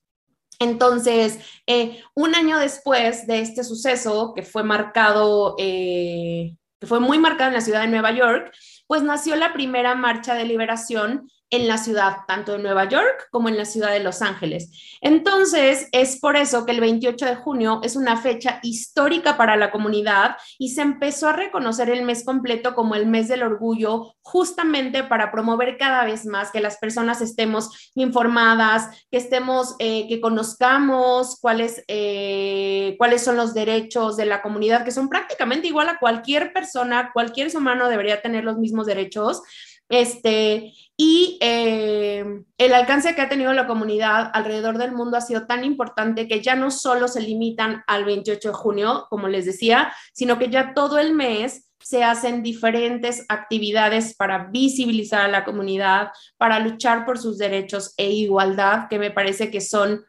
Entonces, 0.58 1.38
eh, 1.66 2.02
un 2.14 2.34
año 2.34 2.58
después 2.58 3.26
de 3.26 3.40
este 3.40 3.62
suceso, 3.62 4.32
que 4.34 4.42
fue 4.42 4.64
marcado, 4.64 5.54
eh, 5.58 6.56
que 6.80 6.86
fue 6.86 7.00
muy 7.00 7.18
marcado 7.18 7.48
en 7.48 7.54
la 7.54 7.60
ciudad 7.60 7.82
de 7.82 7.88
Nueva 7.88 8.12
York, 8.12 8.52
pues 8.86 9.02
nació 9.02 9.36
la 9.36 9.52
primera 9.52 9.94
marcha 9.94 10.34
de 10.34 10.44
liberación 10.44 11.30
en 11.50 11.66
la 11.66 11.78
ciudad, 11.78 12.18
tanto 12.28 12.52
de 12.52 12.58
Nueva 12.58 12.88
York 12.88 13.28
como 13.30 13.48
en 13.48 13.56
la 13.56 13.64
ciudad 13.64 13.90
de 13.90 14.00
Los 14.00 14.22
Ángeles. 14.22 14.98
Entonces, 15.00 15.88
es 15.92 16.20
por 16.20 16.36
eso 16.36 16.64
que 16.64 16.72
el 16.72 16.80
28 16.80 17.24
de 17.26 17.36
junio 17.36 17.80
es 17.82 17.96
una 17.96 18.16
fecha 18.16 18.60
histórica 18.62 19.36
para 19.36 19.56
la 19.56 19.70
comunidad 19.70 20.36
y 20.58 20.70
se 20.70 20.82
empezó 20.82 21.28
a 21.28 21.32
reconocer 21.32 21.90
el 21.90 22.04
mes 22.04 22.24
completo 22.24 22.74
como 22.74 22.94
el 22.94 23.06
mes 23.06 23.28
del 23.28 23.42
orgullo, 23.42 24.14
justamente 24.22 25.02
para 25.02 25.32
promover 25.32 25.78
cada 25.78 26.04
vez 26.04 26.26
más 26.26 26.50
que 26.50 26.60
las 26.60 26.76
personas 26.76 27.20
estemos 27.20 27.90
informadas, 27.94 29.06
que 29.10 29.16
estemos, 29.16 29.74
eh, 29.78 30.06
que 30.06 30.20
conozcamos 30.20 31.38
cuáles, 31.40 31.82
eh, 31.88 32.94
cuáles 32.98 33.22
son 33.22 33.36
los 33.36 33.54
derechos 33.54 34.16
de 34.16 34.26
la 34.26 34.42
comunidad, 34.42 34.84
que 34.84 34.92
son 34.92 35.08
prácticamente 35.08 35.66
igual 35.66 35.88
a 35.88 35.98
cualquier 35.98 36.52
persona, 36.52 37.10
cualquier 37.12 37.48
humano 37.56 37.88
debería 37.88 38.20
tener 38.20 38.44
los 38.44 38.58
mismos 38.58 38.86
derechos. 38.86 39.42
Este, 39.88 40.74
y 41.00 41.38
eh, 41.40 42.24
el 42.58 42.74
alcance 42.74 43.14
que 43.14 43.22
ha 43.22 43.28
tenido 43.28 43.52
la 43.52 43.68
comunidad 43.68 44.32
alrededor 44.34 44.78
del 44.78 44.90
mundo 44.90 45.16
ha 45.16 45.20
sido 45.20 45.46
tan 45.46 45.62
importante 45.62 46.26
que 46.26 46.42
ya 46.42 46.56
no 46.56 46.72
solo 46.72 47.06
se 47.06 47.20
limitan 47.20 47.84
al 47.86 48.04
28 48.04 48.48
de 48.48 48.54
junio, 48.54 49.06
como 49.08 49.28
les 49.28 49.46
decía, 49.46 49.92
sino 50.12 50.40
que 50.40 50.50
ya 50.50 50.74
todo 50.74 50.98
el 50.98 51.14
mes 51.14 51.70
se 51.80 52.02
hacen 52.02 52.42
diferentes 52.42 53.24
actividades 53.28 54.16
para 54.16 54.48
visibilizar 54.50 55.20
a 55.20 55.28
la 55.28 55.44
comunidad, 55.44 56.08
para 56.36 56.58
luchar 56.58 57.06
por 57.06 57.16
sus 57.16 57.38
derechos 57.38 57.94
e 57.96 58.10
igualdad, 58.10 58.88
que 58.90 58.98
me 58.98 59.12
parece 59.12 59.52
que 59.52 59.60
son 59.60 60.04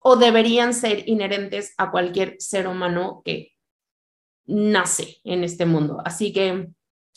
o 0.00 0.16
deberían 0.16 0.74
ser 0.74 1.08
inherentes 1.08 1.72
a 1.78 1.92
cualquier 1.92 2.34
ser 2.40 2.66
humano 2.66 3.22
que 3.24 3.52
nace 4.46 5.18
en 5.22 5.44
este 5.44 5.66
mundo. 5.66 6.02
Así 6.04 6.32
que, 6.32 6.66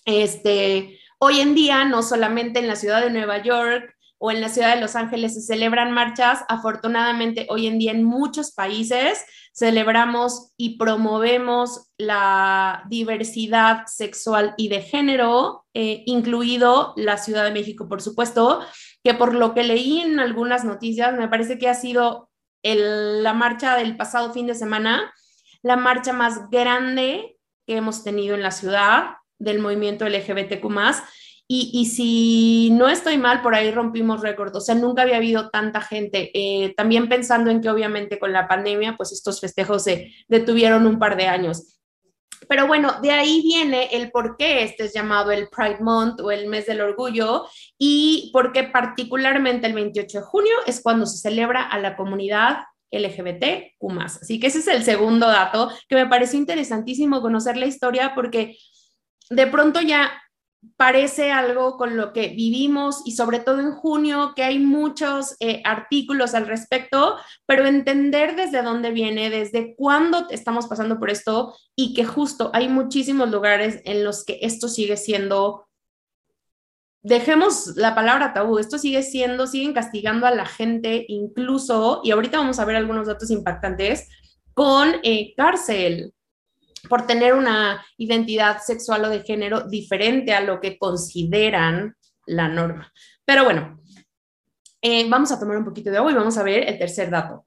este, 0.05 0.99
Hoy 1.17 1.39
en 1.39 1.55
día, 1.55 1.85
no 1.85 2.03
solamente 2.03 2.59
en 2.59 2.67
la 2.67 2.75
ciudad 2.75 3.01
de 3.01 3.09
Nueva 3.09 3.41
York 3.41 3.95
o 4.17 4.31
en 4.31 4.41
la 4.41 4.49
ciudad 4.49 4.75
de 4.75 4.81
Los 4.81 4.97
Ángeles 4.97 5.33
se 5.33 5.41
celebran 5.41 5.91
marchas, 5.91 6.43
afortunadamente 6.49 7.47
hoy 7.49 7.67
en 7.67 7.79
día 7.79 7.91
en 7.91 8.03
muchos 8.03 8.51
países 8.51 9.25
celebramos 9.53 10.51
y 10.57 10.77
promovemos 10.77 11.89
la 11.97 12.83
diversidad 12.89 13.85
sexual 13.87 14.53
y 14.57 14.67
de 14.67 14.81
género, 14.81 15.65
eh, 15.73 16.03
incluido 16.05 16.93
la 16.97 17.17
Ciudad 17.17 17.45
de 17.45 17.51
México, 17.51 17.87
por 17.87 18.01
supuesto, 18.01 18.59
que 19.01 19.13
por 19.13 19.33
lo 19.33 19.53
que 19.53 19.63
leí 19.63 20.01
en 20.01 20.19
algunas 20.19 20.65
noticias, 20.65 21.17
me 21.17 21.29
parece 21.29 21.57
que 21.57 21.69
ha 21.69 21.75
sido 21.75 22.29
la 22.61 23.33
marcha 23.33 23.77
del 23.77 23.95
pasado 23.95 24.33
fin 24.33 24.47
de 24.47 24.55
semana, 24.55 25.13
la 25.61 25.77
marcha 25.77 26.11
más 26.11 26.49
grande 26.49 27.37
que 27.65 27.77
hemos 27.77 28.03
tenido 28.03 28.35
en 28.35 28.43
la 28.43 28.51
ciudad 28.51 29.15
del 29.39 29.59
movimiento 29.59 30.07
LGBTQ 30.07 30.65
y, 31.47 31.69
y, 31.73 31.85
si 31.85 32.71
no 32.71 32.89
estoy 32.89 33.19
mal, 33.19 33.43
por 33.43 33.53
ahí 33.53 33.69
rompimos 33.69 34.21
récord, 34.21 34.55
o 34.55 34.61
sea, 34.61 34.73
nunca 34.73 35.03
había 35.03 35.17
habido 35.17 35.51
tanta 35.51 35.79
gente. 35.79 36.31
Eh, 36.33 36.73
también 36.75 37.07
pensando 37.07 37.51
en 37.51 37.61
que 37.61 37.69
obviamente 37.69 38.17
con 38.17 38.33
la 38.33 38.47
pandemia, 38.47 38.95
pues 38.97 39.11
estos 39.11 39.39
festejos 39.39 39.83
se 39.83 40.11
detuvieron 40.27 40.87
un 40.87 40.97
par 40.97 41.15
de 41.15 41.27
años. 41.27 41.75
Pero 42.49 42.65
bueno, 42.67 42.99
de 43.01 43.11
ahí 43.11 43.41
viene 43.43 43.89
el 43.91 44.11
por 44.11 44.37
qué 44.37 44.63
este 44.63 44.85
es 44.85 44.93
llamado 44.93 45.31
el 45.31 45.47
Pride 45.49 45.79
Month 45.81 46.21
o 46.21 46.31
el 46.31 46.47
mes 46.47 46.65
del 46.65 46.81
orgullo 46.81 47.45
y 47.77 48.31
por 48.33 48.51
qué 48.51 48.63
particularmente 48.63 49.67
el 49.67 49.73
28 49.73 50.19
de 50.19 50.23
junio 50.23 50.53
es 50.65 50.81
cuando 50.81 51.05
se 51.05 51.17
celebra 51.17 51.63
a 51.63 51.79
la 51.79 51.95
comunidad 51.95 52.57
LGBTQ. 52.91 53.99
Así 53.99 54.39
que 54.39 54.47
ese 54.47 54.59
es 54.59 54.67
el 54.67 54.83
segundo 54.83 55.27
dato 55.27 55.71
que 55.87 55.95
me 55.95 56.07
pareció 56.07 56.39
interesantísimo 56.39 57.21
conocer 57.21 57.57
la 57.57 57.65
historia 57.67 58.13
porque 58.15 58.57
de 59.29 59.47
pronto 59.47 59.81
ya 59.81 60.11
parece 60.77 61.31
algo 61.31 61.77
con 61.77 61.95
lo 61.95 62.13
que 62.13 62.29
vivimos 62.29 63.01
y 63.05 63.13
sobre 63.13 63.39
todo 63.39 63.59
en 63.59 63.71
junio, 63.71 64.33
que 64.35 64.43
hay 64.43 64.59
muchos 64.59 65.35
eh, 65.39 65.61
artículos 65.63 66.33
al 66.33 66.47
respecto, 66.47 67.17
pero 67.45 67.65
entender 67.65 68.35
desde 68.35 68.61
dónde 68.61 68.91
viene, 68.91 69.29
desde 69.29 69.75
cuándo 69.75 70.27
estamos 70.29 70.67
pasando 70.67 70.99
por 70.99 71.09
esto 71.09 71.55
y 71.75 71.93
que 71.93 72.05
justo 72.05 72.51
hay 72.53 72.67
muchísimos 72.67 73.29
lugares 73.29 73.81
en 73.85 74.03
los 74.03 74.25
que 74.25 74.39
esto 74.41 74.67
sigue 74.67 74.97
siendo, 74.97 75.67
dejemos 77.03 77.75
la 77.75 77.95
palabra 77.95 78.33
tabú, 78.33 78.57
esto 78.57 78.77
sigue 78.77 79.03
siendo, 79.03 79.47
siguen 79.47 79.73
castigando 79.73 80.25
a 80.25 80.31
la 80.31 80.45
gente 80.45 81.05
incluso, 81.07 82.01
y 82.03 82.11
ahorita 82.11 82.37
vamos 82.37 82.59
a 82.59 82.65
ver 82.65 82.75
algunos 82.75 83.07
datos 83.07 83.29
impactantes, 83.29 84.09
con 84.53 84.95
eh, 85.03 85.33
cárcel, 85.35 86.13
por 86.89 87.05
tener 87.07 87.33
una 87.33 87.85
identidad 87.97 88.61
sexual 88.61 89.05
o 89.05 89.09
de 89.09 89.23
género 89.23 89.61
diferente 89.61 90.33
a 90.33 90.41
lo 90.41 90.59
que 90.59 90.77
consideran 90.77 91.95
la 92.25 92.47
norma. 92.47 92.91
Pero 93.25 93.43
bueno, 93.43 93.79
eh, 94.81 95.07
vamos 95.09 95.31
a 95.31 95.39
tomar 95.39 95.57
un 95.57 95.65
poquito 95.65 95.89
de 95.89 95.97
agua 95.97 96.11
y 96.11 96.15
vamos 96.15 96.37
a 96.37 96.43
ver 96.43 96.67
el 96.69 96.77
tercer 96.77 97.09
dato. 97.09 97.45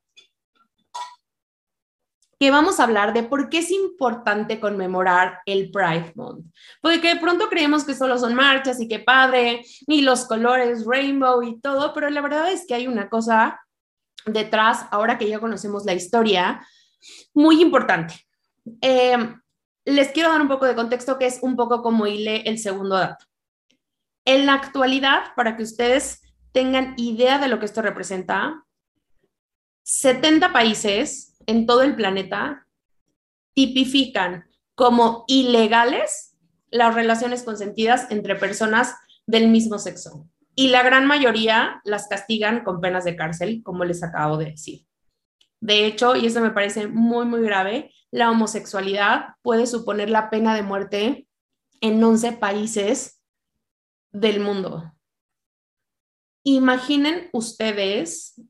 Que 2.40 2.50
vamos 2.52 2.78
a 2.78 2.84
hablar 2.84 3.12
de 3.12 3.24
por 3.24 3.48
qué 3.48 3.58
es 3.58 3.70
importante 3.72 4.60
conmemorar 4.60 5.40
el 5.44 5.70
Pride 5.70 6.12
Month. 6.14 6.46
Porque 6.80 7.14
de 7.14 7.20
pronto 7.20 7.48
creemos 7.48 7.84
que 7.84 7.94
solo 7.94 8.16
son 8.18 8.34
marchas 8.34 8.80
y 8.80 8.86
qué 8.86 9.00
padre, 9.00 9.64
y 9.86 10.02
los 10.02 10.24
colores 10.26 10.84
rainbow 10.86 11.42
y 11.42 11.60
todo, 11.60 11.92
pero 11.94 12.08
la 12.10 12.20
verdad 12.20 12.50
es 12.52 12.64
que 12.66 12.74
hay 12.74 12.86
una 12.86 13.08
cosa 13.08 13.60
detrás, 14.24 14.86
ahora 14.90 15.18
que 15.18 15.28
ya 15.28 15.40
conocemos 15.40 15.84
la 15.84 15.94
historia, 15.94 16.64
muy 17.34 17.60
importante. 17.60 18.27
Eh, 18.80 19.16
les 19.84 20.08
quiero 20.08 20.30
dar 20.30 20.42
un 20.42 20.48
poco 20.48 20.66
de 20.66 20.74
contexto 20.74 21.18
que 21.18 21.26
es 21.26 21.38
un 21.42 21.56
poco 21.56 21.82
como 21.82 22.06
hile 22.06 22.42
el 22.42 22.58
segundo 22.58 22.96
dato. 22.96 23.24
En 24.24 24.44
la 24.44 24.54
actualidad, 24.54 25.34
para 25.34 25.56
que 25.56 25.62
ustedes 25.62 26.20
tengan 26.52 26.94
idea 26.98 27.38
de 27.38 27.48
lo 27.48 27.58
que 27.58 27.64
esto 27.64 27.80
representa, 27.80 28.64
70 29.84 30.52
países 30.52 31.36
en 31.46 31.64
todo 31.64 31.82
el 31.82 31.96
planeta 31.96 32.66
tipifican 33.54 34.44
como 34.74 35.24
ilegales 35.26 36.36
las 36.70 36.94
relaciones 36.94 37.42
consentidas 37.42 38.06
entre 38.10 38.36
personas 38.36 38.94
del 39.26 39.48
mismo 39.48 39.78
sexo. 39.78 40.28
Y 40.54 40.68
la 40.68 40.82
gran 40.82 41.06
mayoría 41.06 41.80
las 41.84 42.08
castigan 42.08 42.64
con 42.64 42.80
penas 42.80 43.04
de 43.04 43.16
cárcel, 43.16 43.62
como 43.62 43.84
les 43.84 44.02
acabo 44.02 44.36
de 44.36 44.50
decir. 44.50 44.87
De 45.60 45.86
hecho, 45.86 46.16
y 46.16 46.26
eso 46.26 46.40
me 46.40 46.50
parece 46.50 46.86
muy, 46.86 47.26
muy 47.26 47.42
grave, 47.42 47.92
la 48.10 48.30
homosexualidad 48.30 49.34
puede 49.42 49.66
suponer 49.66 50.08
la 50.10 50.30
pena 50.30 50.54
de 50.54 50.62
muerte 50.62 51.28
en 51.80 52.02
11 52.02 52.32
países 52.32 53.20
del 54.12 54.40
mundo. 54.40 54.92
Imaginen 56.44 57.28
ustedes 57.32 58.40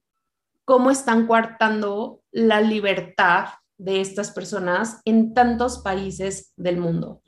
cómo 0.64 0.90
están 0.90 1.26
coartando 1.26 2.22
la 2.30 2.60
libertad 2.60 3.48
de 3.78 4.00
estas 4.00 4.30
personas 4.32 5.00
en 5.04 5.32
tantos 5.34 5.78
países 5.78 6.52
del 6.56 6.76
mundo. 6.76 7.22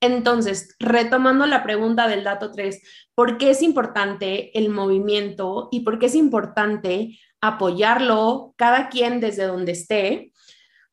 Entonces, 0.00 0.74
retomando 0.78 1.46
la 1.46 1.62
pregunta 1.62 2.08
del 2.08 2.24
dato 2.24 2.52
3, 2.52 2.82
¿por 3.14 3.38
qué 3.38 3.50
es 3.50 3.62
importante 3.62 4.56
el 4.58 4.70
movimiento 4.70 5.68
y 5.70 5.80
por 5.80 5.98
qué 5.98 6.06
es 6.06 6.14
importante 6.14 7.18
apoyarlo 7.46 8.54
cada 8.56 8.88
quien 8.88 9.20
desde 9.20 9.44
donde 9.44 9.72
esté? 9.72 10.32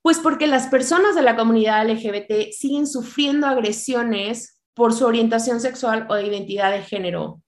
Pues 0.02 0.20
porque 0.20 0.48
las 0.48 0.68
personas 0.68 1.16
de 1.16 1.22
la 1.22 1.36
comunidad 1.36 1.88
LGBT 1.90 2.52
siguen 2.52 2.88
sufriendo 2.88 3.48
agresiones 3.48 4.62
por 4.74 4.94
su 4.94 5.06
orientación 5.06 5.62
sexual 5.62 6.08
o 6.10 6.16
de 6.16 6.26
identidad 6.26 6.72
de 6.72 6.82
género, 6.82 7.42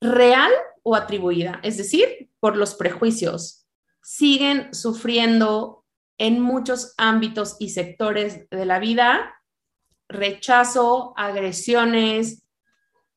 real 0.00 0.52
o 0.82 0.94
atribuida, 0.94 1.60
es 1.62 1.76
decir, 1.76 2.30
por 2.40 2.56
los 2.56 2.74
prejuicios. 2.74 3.66
Siguen 4.02 4.74
sufriendo 4.74 5.84
en 6.18 6.40
muchos 6.40 6.94
ámbitos 6.98 7.56
y 7.58 7.70
sectores 7.70 8.48
de 8.50 8.66
la 8.66 8.78
vida 8.78 9.34
rechazo, 10.08 11.12
agresiones, 11.16 12.44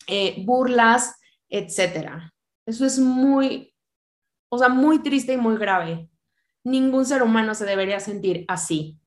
eh, 0.07 0.35
burlas, 0.45 1.15
etcétera. 1.49 2.33
Eso 2.65 2.85
es 2.85 2.99
muy, 2.99 3.73
o 4.49 4.57
sea, 4.57 4.69
muy 4.69 4.99
triste 4.99 5.33
y 5.33 5.37
muy 5.37 5.57
grave. 5.57 6.09
Ningún 6.63 7.05
ser 7.05 7.23
humano 7.23 7.55
se 7.55 7.65
debería 7.65 7.99
sentir 7.99 8.45
así 8.47 8.99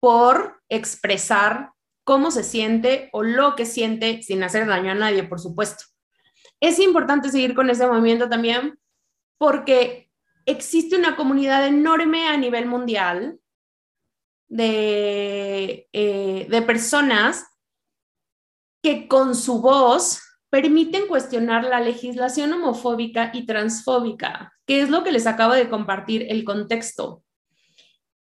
por 0.00 0.62
expresar 0.68 1.72
cómo 2.04 2.30
se 2.30 2.42
siente 2.42 3.08
o 3.12 3.22
lo 3.22 3.54
que 3.54 3.66
siente 3.66 4.22
sin 4.22 4.42
hacer 4.42 4.66
daño 4.66 4.90
a 4.90 4.96
nadie, 4.96 5.22
por 5.22 5.40
supuesto. 5.40 5.84
Es 6.60 6.78
importante 6.78 7.30
seguir 7.30 7.54
con 7.54 7.70
ese 7.70 7.86
movimiento 7.86 8.28
también 8.28 8.78
porque 9.38 10.10
existe 10.46 10.96
una 10.96 11.16
comunidad 11.16 11.66
enorme 11.66 12.28
a 12.28 12.36
nivel 12.36 12.66
mundial 12.66 13.38
de, 14.48 15.88
eh, 15.92 16.46
de 16.48 16.62
personas 16.62 17.46
que 18.82 19.06
con 19.08 19.34
su 19.34 19.60
voz 19.60 20.20
permiten 20.52 21.08
cuestionar 21.08 21.64
la 21.64 21.80
legislación 21.80 22.52
homofóbica 22.52 23.30
y 23.32 23.46
transfóbica, 23.46 24.52
que 24.66 24.82
es 24.82 24.90
lo 24.90 25.02
que 25.02 25.10
les 25.10 25.26
acabo 25.26 25.54
de 25.54 25.68
compartir 25.68 26.26
el 26.28 26.44
contexto 26.44 27.24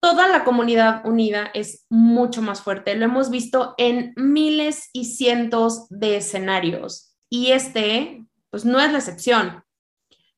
toda 0.05 0.29
la 0.29 0.45
comunidad 0.45 1.01
unida 1.07 1.51
es 1.55 1.87
mucho 1.89 2.43
más 2.43 2.61
fuerte. 2.61 2.95
Lo 2.95 3.07
hemos 3.07 3.31
visto 3.31 3.75
en 3.79 4.13
miles 4.17 4.91
y 4.93 5.07
cientos 5.07 5.87
de 5.89 6.19
escenarios 6.19 7.17
y 7.31 7.53
este, 7.53 8.23
pues 8.51 8.67
no 8.67 8.79
es 8.81 8.93
la 8.93 8.99
excepción. 8.99 9.65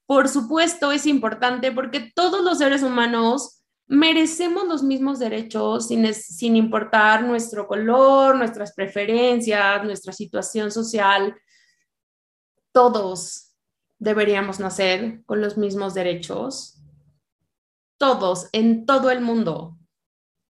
Por 0.06 0.28
supuesto, 0.28 0.92
es 0.92 1.04
importante 1.04 1.72
porque 1.72 2.12
todos 2.14 2.44
los 2.44 2.58
seres 2.58 2.84
humanos 2.84 3.64
merecemos 3.88 4.68
los 4.68 4.84
mismos 4.84 5.18
derechos 5.18 5.88
sin, 5.88 6.14
sin 6.14 6.54
importar 6.54 7.24
nuestro 7.24 7.66
color, 7.66 8.36
nuestras 8.36 8.72
preferencias, 8.72 9.82
nuestra 9.82 10.12
situación 10.12 10.70
social. 10.70 11.34
Todos 12.76 13.54
deberíamos 13.98 14.60
nacer 14.60 15.22
con 15.24 15.40
los 15.40 15.56
mismos 15.56 15.94
derechos 15.94 16.74
todos 17.96 18.50
en 18.52 18.84
todo 18.84 19.10
el 19.10 19.22
mundo 19.22 19.78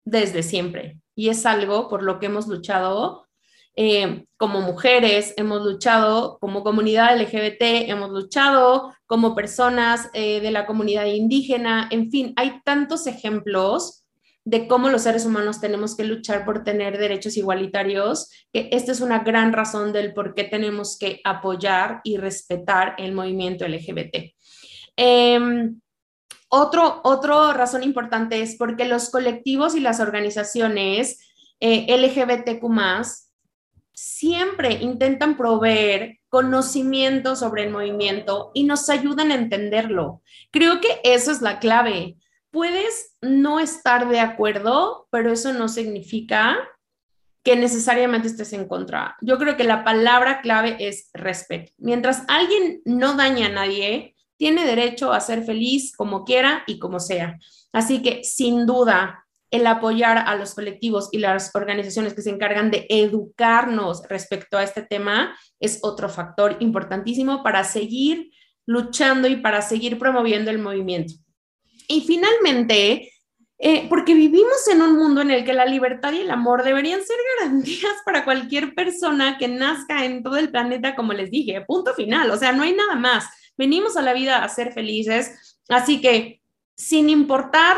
desde 0.04 0.44
siempre. 0.44 1.00
Y 1.16 1.30
es 1.30 1.44
algo 1.46 1.88
por 1.88 2.04
lo 2.04 2.20
que 2.20 2.26
hemos 2.26 2.46
luchado 2.46 3.26
eh, 3.74 4.24
como 4.36 4.60
mujeres, 4.60 5.34
hemos 5.36 5.64
luchado 5.64 6.38
como 6.38 6.62
comunidad 6.62 7.20
LGBT, 7.20 7.90
hemos 7.90 8.10
luchado 8.10 8.94
como 9.06 9.34
personas 9.34 10.08
eh, 10.14 10.38
de 10.40 10.52
la 10.52 10.64
comunidad 10.64 11.06
indígena, 11.06 11.88
en 11.90 12.08
fin, 12.08 12.34
hay 12.36 12.60
tantos 12.64 13.08
ejemplos 13.08 14.01
de 14.44 14.66
cómo 14.66 14.88
los 14.88 15.02
seres 15.02 15.24
humanos 15.24 15.60
tenemos 15.60 15.96
que 15.96 16.04
luchar 16.04 16.44
por 16.44 16.64
tener 16.64 16.98
derechos 16.98 17.36
igualitarios, 17.36 18.30
que 18.52 18.68
esta 18.72 18.92
es 18.92 19.00
una 19.00 19.20
gran 19.20 19.52
razón 19.52 19.92
del 19.92 20.14
por 20.14 20.34
qué 20.34 20.44
tenemos 20.44 20.98
que 20.98 21.20
apoyar 21.24 22.00
y 22.02 22.16
respetar 22.16 22.94
el 22.98 23.12
movimiento 23.12 23.66
LGBT. 23.66 24.34
Em, 24.96 25.80
otro, 26.48 27.00
otra 27.04 27.52
razón 27.52 27.82
importante 27.82 28.42
es 28.42 28.56
porque 28.56 28.84
los 28.84 29.10
colectivos 29.10 29.74
y 29.74 29.80
las 29.80 30.00
organizaciones 30.00 31.20
eh, 31.60 31.86
LGBTQ 31.96 32.64
siempre 33.92 34.74
intentan 34.74 35.36
proveer 35.36 36.18
conocimiento 36.28 37.36
sobre 37.36 37.64
el 37.64 37.70
movimiento 37.70 38.50
y 38.54 38.64
nos 38.64 38.88
ayudan 38.88 39.30
a 39.30 39.36
entenderlo. 39.36 40.22
Creo 40.50 40.80
que 40.80 41.00
eso 41.04 41.30
es 41.30 41.40
la 41.40 41.58
clave. 41.58 42.16
Puedes 42.52 43.16
no 43.22 43.58
estar 43.58 44.08
de 44.08 44.20
acuerdo, 44.20 45.08
pero 45.10 45.32
eso 45.32 45.52
no 45.52 45.68
significa 45.68 46.58
que 47.42 47.56
necesariamente 47.56 48.28
estés 48.28 48.52
en 48.52 48.68
contra. 48.68 49.16
Yo 49.20 49.38
creo 49.38 49.56
que 49.56 49.64
la 49.64 49.82
palabra 49.82 50.42
clave 50.42 50.76
es 50.78 51.10
respeto. 51.14 51.72
Mientras 51.78 52.22
alguien 52.28 52.82
no 52.84 53.14
daña 53.14 53.46
a 53.46 53.52
nadie, 53.52 54.14
tiene 54.36 54.64
derecho 54.64 55.12
a 55.12 55.20
ser 55.20 55.44
feliz 55.44 55.96
como 55.96 56.24
quiera 56.24 56.62
y 56.66 56.78
como 56.78 57.00
sea. 57.00 57.38
Así 57.72 58.02
que 58.02 58.22
sin 58.22 58.66
duda, 58.66 59.24
el 59.50 59.66
apoyar 59.66 60.18
a 60.18 60.36
los 60.36 60.54
colectivos 60.54 61.08
y 61.10 61.18
las 61.18 61.54
organizaciones 61.54 62.14
que 62.14 62.22
se 62.22 62.30
encargan 62.30 62.70
de 62.70 62.86
educarnos 62.88 64.02
respecto 64.08 64.58
a 64.58 64.62
este 64.62 64.82
tema 64.82 65.36
es 65.58 65.80
otro 65.82 66.08
factor 66.08 66.56
importantísimo 66.60 67.42
para 67.42 67.64
seguir 67.64 68.30
luchando 68.66 69.26
y 69.26 69.36
para 69.36 69.62
seguir 69.62 69.98
promoviendo 69.98 70.50
el 70.50 70.58
movimiento. 70.58 71.14
Y 71.92 72.00
finalmente, 72.00 73.12
eh, 73.58 73.86
porque 73.90 74.14
vivimos 74.14 74.66
en 74.72 74.80
un 74.80 74.96
mundo 74.96 75.20
en 75.20 75.30
el 75.30 75.44
que 75.44 75.52
la 75.52 75.66
libertad 75.66 76.14
y 76.14 76.20
el 76.20 76.30
amor 76.30 76.64
deberían 76.64 77.02
ser 77.04 77.18
garantías 77.38 77.96
para 78.06 78.24
cualquier 78.24 78.74
persona 78.74 79.36
que 79.36 79.46
nazca 79.46 80.06
en 80.06 80.22
todo 80.22 80.38
el 80.38 80.50
planeta, 80.50 80.96
como 80.96 81.12
les 81.12 81.30
dije, 81.30 81.60
punto 81.66 81.92
final, 81.92 82.30
o 82.30 82.38
sea, 82.38 82.52
no 82.52 82.62
hay 82.62 82.74
nada 82.74 82.94
más. 82.94 83.26
Venimos 83.58 83.98
a 83.98 84.02
la 84.02 84.14
vida 84.14 84.42
a 84.42 84.48
ser 84.48 84.72
felices, 84.72 85.60
así 85.68 86.00
que 86.00 86.40
sin 86.74 87.10
importar 87.10 87.76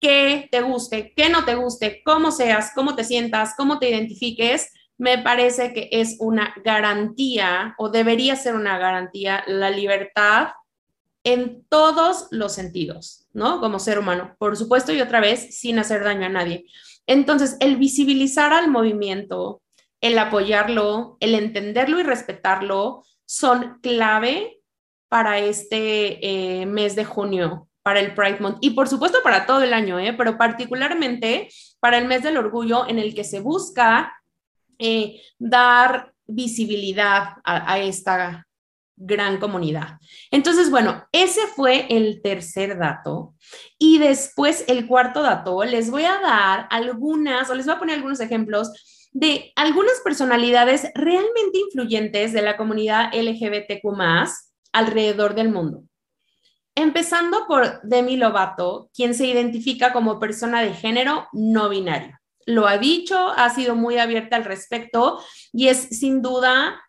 qué 0.00 0.46
te 0.52 0.60
guste, 0.60 1.14
qué 1.16 1.30
no 1.30 1.46
te 1.46 1.54
guste, 1.54 2.02
cómo 2.04 2.30
seas, 2.30 2.72
cómo 2.74 2.94
te 2.94 3.04
sientas, 3.04 3.54
cómo 3.56 3.78
te 3.78 3.88
identifiques, 3.88 4.70
me 4.98 5.16
parece 5.16 5.72
que 5.72 5.88
es 5.92 6.16
una 6.20 6.54
garantía 6.62 7.74
o 7.78 7.88
debería 7.88 8.36
ser 8.36 8.54
una 8.54 8.76
garantía 8.76 9.44
la 9.46 9.70
libertad 9.70 10.48
en 11.24 11.64
todos 11.68 12.28
los 12.30 12.52
sentidos, 12.52 13.26
¿no? 13.32 13.60
Como 13.60 13.78
ser 13.78 13.98
humano, 13.98 14.36
por 14.38 14.56
supuesto, 14.56 14.92
y 14.92 15.00
otra 15.00 15.20
vez, 15.20 15.58
sin 15.58 15.78
hacer 15.78 16.04
daño 16.04 16.26
a 16.26 16.30
nadie. 16.30 16.66
Entonces, 17.06 17.56
el 17.60 17.76
visibilizar 17.76 18.52
al 18.52 18.70
movimiento, 18.70 19.62
el 20.00 20.18
apoyarlo, 20.18 21.16
el 21.20 21.34
entenderlo 21.34 21.98
y 21.98 22.02
respetarlo, 22.02 23.04
son 23.26 23.78
clave 23.82 24.60
para 25.08 25.38
este 25.38 26.60
eh, 26.60 26.66
mes 26.66 26.96
de 26.96 27.04
junio, 27.04 27.68
para 27.82 28.00
el 28.00 28.14
Pride 28.14 28.40
Month 28.40 28.58
y 28.60 28.70
por 28.70 28.88
supuesto 28.88 29.18
para 29.22 29.46
todo 29.46 29.62
el 29.62 29.72
año, 29.72 29.98
¿eh? 29.98 30.12
pero 30.12 30.36
particularmente 30.36 31.48
para 31.80 31.98
el 31.98 32.06
mes 32.06 32.22
del 32.22 32.36
orgullo 32.36 32.86
en 32.86 32.98
el 32.98 33.14
que 33.14 33.24
se 33.24 33.40
busca 33.40 34.14
eh, 34.78 35.22
dar 35.38 36.12
visibilidad 36.26 37.36
a, 37.44 37.78
esta 37.78 38.46
gran 38.98 39.38
comunidad. 39.38 39.98
Entonces, 40.30 40.70
bueno, 40.70 41.06
ese 41.12 41.40
fue 41.54 41.86
el 41.88 42.20
tercer 42.22 42.78
dato. 42.78 43.34
Y 43.78 43.98
después 43.98 44.64
el 44.68 44.86
cuarto 44.86 45.22
dato, 45.22 45.62
les 45.64 45.90
voy 45.90 46.04
a 46.04 46.20
dar 46.20 46.66
algunas, 46.70 47.48
o 47.48 47.54
les 47.54 47.66
voy 47.66 47.76
a 47.76 47.78
poner 47.78 47.96
algunos 47.96 48.20
ejemplos 48.20 49.08
de 49.12 49.52
algunas 49.56 50.00
personalidades 50.04 50.88
realmente 50.94 51.58
influyentes 51.58 52.32
de 52.32 52.42
la 52.42 52.56
comunidad 52.56 53.10
LGBTQ 53.14 53.86
alrededor 54.72 55.34
del 55.34 55.50
mundo. 55.50 55.84
Empezando 56.74 57.46
por 57.48 57.80
Demi 57.82 58.16
Lovato, 58.16 58.90
quien 58.94 59.14
se 59.14 59.26
identifica 59.26 59.92
como 59.92 60.20
persona 60.20 60.62
de 60.62 60.74
género 60.74 61.26
no 61.32 61.68
binario. 61.68 62.16
Lo 62.46 62.66
ha 62.66 62.78
dicho, 62.78 63.30
ha 63.36 63.50
sido 63.50 63.74
muy 63.74 63.98
abierta 63.98 64.36
al 64.36 64.44
respecto 64.44 65.22
y 65.52 65.68
es 65.68 65.78
sin 65.98 66.22
duda 66.22 66.80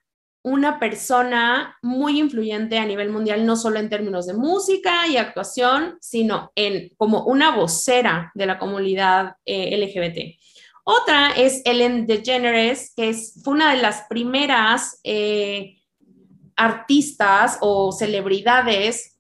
una 0.42 0.80
persona 0.80 1.78
muy 1.82 2.20
influyente 2.20 2.78
a 2.78 2.86
nivel 2.86 3.10
mundial, 3.10 3.46
no 3.46 3.56
solo 3.56 3.80
en 3.80 3.90
términos 3.90 4.26
de 4.26 4.34
música 4.34 5.08
y 5.08 5.18
actuación, 5.18 5.98
sino 6.00 6.52
en 6.56 6.90
como 6.98 7.26
una 7.26 7.56
vocera 7.56 8.32
de 8.34 8.46
la 8.46 8.58
comunidad 8.58 9.34
eh, 9.46 9.78
LGBT. 9.78 10.40
Otra 10.84 11.32
es 11.32 11.62
Ellen 11.66 12.08
DeGeneres, 12.08 12.94
que 12.96 13.10
es, 13.10 13.40
fue 13.44 13.54
una 13.54 13.76
de 13.76 13.82
las 13.82 14.06
primeras 14.10 15.00
eh, 15.04 15.76
artistas 16.56 17.58
o 17.62 17.92
celebridades 17.92 19.20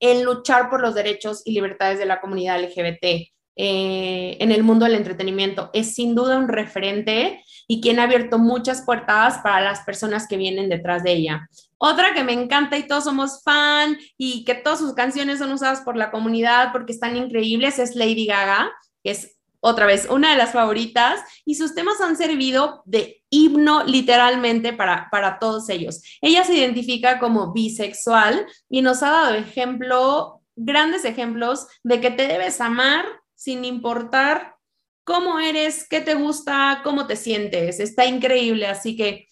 en 0.00 0.24
luchar 0.24 0.70
por 0.70 0.80
los 0.80 0.94
derechos 0.94 1.42
y 1.44 1.52
libertades 1.52 1.98
de 1.98 2.06
la 2.06 2.20
comunidad 2.20 2.60
LGBT 2.62 3.30
eh, 3.60 4.36
en 4.38 4.52
el 4.52 4.62
mundo 4.62 4.84
del 4.84 4.94
entretenimiento. 4.94 5.70
Es 5.72 5.96
sin 5.96 6.14
duda 6.14 6.38
un 6.38 6.46
referente 6.46 7.42
y 7.66 7.80
quien 7.80 7.98
ha 7.98 8.04
abierto 8.04 8.38
muchas 8.38 8.82
puertas 8.82 9.38
para 9.42 9.60
las 9.60 9.80
personas 9.80 10.28
que 10.28 10.36
vienen 10.36 10.68
detrás 10.68 11.02
de 11.02 11.10
ella. 11.10 11.48
Otra 11.76 12.14
que 12.14 12.22
me 12.22 12.32
encanta 12.32 12.78
y 12.78 12.86
todos 12.86 13.02
somos 13.02 13.42
fan 13.42 13.98
y 14.16 14.44
que 14.44 14.54
todas 14.54 14.78
sus 14.78 14.94
canciones 14.94 15.40
son 15.40 15.50
usadas 15.50 15.80
por 15.80 15.96
la 15.96 16.12
comunidad 16.12 16.70
porque 16.70 16.92
están 16.92 17.16
increíbles 17.16 17.80
es 17.80 17.96
Lady 17.96 18.26
Gaga, 18.26 18.70
que 19.02 19.10
es 19.10 19.36
otra 19.58 19.86
vez 19.86 20.06
una 20.08 20.30
de 20.30 20.36
las 20.36 20.52
favoritas 20.52 21.20
y 21.44 21.56
sus 21.56 21.74
temas 21.74 22.00
han 22.00 22.16
servido 22.16 22.82
de 22.84 23.24
himno 23.28 23.82
literalmente 23.82 24.72
para, 24.72 25.08
para 25.10 25.40
todos 25.40 25.68
ellos. 25.68 26.00
Ella 26.20 26.44
se 26.44 26.54
identifica 26.54 27.18
como 27.18 27.52
bisexual 27.52 28.46
y 28.70 28.82
nos 28.82 29.02
ha 29.02 29.10
dado 29.10 29.34
ejemplo, 29.34 30.42
grandes 30.54 31.04
ejemplos 31.04 31.66
de 31.82 32.00
que 32.00 32.12
te 32.12 32.28
debes 32.28 32.60
amar 32.60 33.04
sin 33.38 33.64
importar 33.64 34.56
cómo 35.04 35.38
eres, 35.38 35.86
qué 35.88 36.00
te 36.00 36.14
gusta, 36.14 36.80
cómo 36.82 37.06
te 37.06 37.14
sientes. 37.14 37.78
Está 37.78 38.04
increíble, 38.04 38.66
así 38.66 38.96
que 38.96 39.28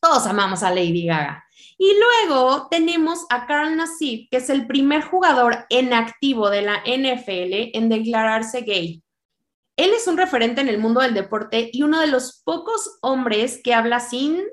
todos 0.00 0.24
amamos 0.26 0.62
a 0.62 0.70
Lady 0.70 1.04
Gaga. 1.04 1.44
Y 1.76 1.94
luego 1.98 2.68
tenemos 2.70 3.26
a 3.28 3.46
Carl 3.46 3.76
Nassif, 3.76 4.28
que 4.30 4.36
es 4.36 4.48
el 4.50 4.68
primer 4.68 5.02
jugador 5.02 5.66
en 5.68 5.92
activo 5.92 6.48
de 6.48 6.62
la 6.62 6.76
NFL 6.86 7.76
en 7.76 7.88
declararse 7.88 8.60
gay. 8.60 9.02
Él 9.76 9.90
es 9.94 10.06
un 10.06 10.16
referente 10.16 10.60
en 10.60 10.68
el 10.68 10.78
mundo 10.78 11.00
del 11.00 11.14
deporte 11.14 11.70
y 11.72 11.82
uno 11.82 12.00
de 12.00 12.06
los 12.06 12.42
pocos 12.44 12.98
hombres 13.02 13.60
que 13.62 13.74
habla 13.74 13.98
sin 13.98 14.44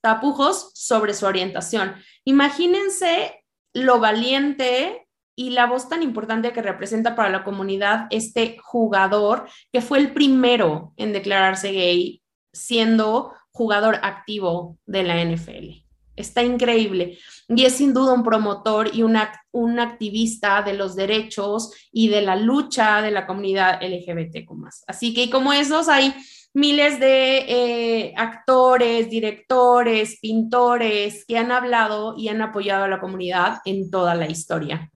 tapujos 0.00 0.70
sobre 0.74 1.12
su 1.12 1.26
orientación. 1.26 1.94
Imagínense 2.24 3.44
lo 3.74 4.00
valiente 4.00 5.03
y 5.36 5.50
la 5.50 5.66
voz 5.66 5.88
tan 5.88 6.02
importante 6.02 6.52
que 6.52 6.62
representa 6.62 7.16
para 7.16 7.30
la 7.30 7.44
comunidad 7.44 8.06
este 8.10 8.56
jugador 8.62 9.46
que 9.72 9.80
fue 9.80 9.98
el 9.98 10.12
primero 10.12 10.92
en 10.96 11.12
declararse 11.12 11.72
gay 11.72 12.22
siendo 12.52 13.32
jugador 13.50 13.98
activo 14.02 14.78
de 14.86 15.02
la 15.02 15.24
NFL. 15.24 15.84
Está 16.16 16.44
increíble. 16.44 17.18
Y 17.48 17.64
es 17.64 17.74
sin 17.74 17.92
duda 17.92 18.12
un 18.12 18.22
promotor 18.22 18.94
y 18.94 19.02
un 19.02 19.78
activista 19.80 20.62
de 20.62 20.74
los 20.74 20.94
derechos 20.94 21.72
y 21.92 22.08
de 22.08 22.22
la 22.22 22.36
lucha 22.36 23.02
de 23.02 23.10
la 23.10 23.26
comunidad 23.26 23.82
LGBT. 23.82 24.46
Así 24.86 25.12
que 25.12 25.28
como 25.28 25.52
esos 25.52 25.88
hay 25.88 26.14
miles 26.52 27.00
de 27.00 27.38
eh, 27.48 28.14
actores, 28.16 29.10
directores, 29.10 30.18
pintores 30.20 31.24
que 31.26 31.36
han 31.36 31.50
hablado 31.50 32.14
y 32.16 32.28
han 32.28 32.42
apoyado 32.42 32.84
a 32.84 32.88
la 32.88 33.00
comunidad 33.00 33.58
en 33.64 33.90
toda 33.90 34.14
la 34.14 34.30
historia. 34.30 34.92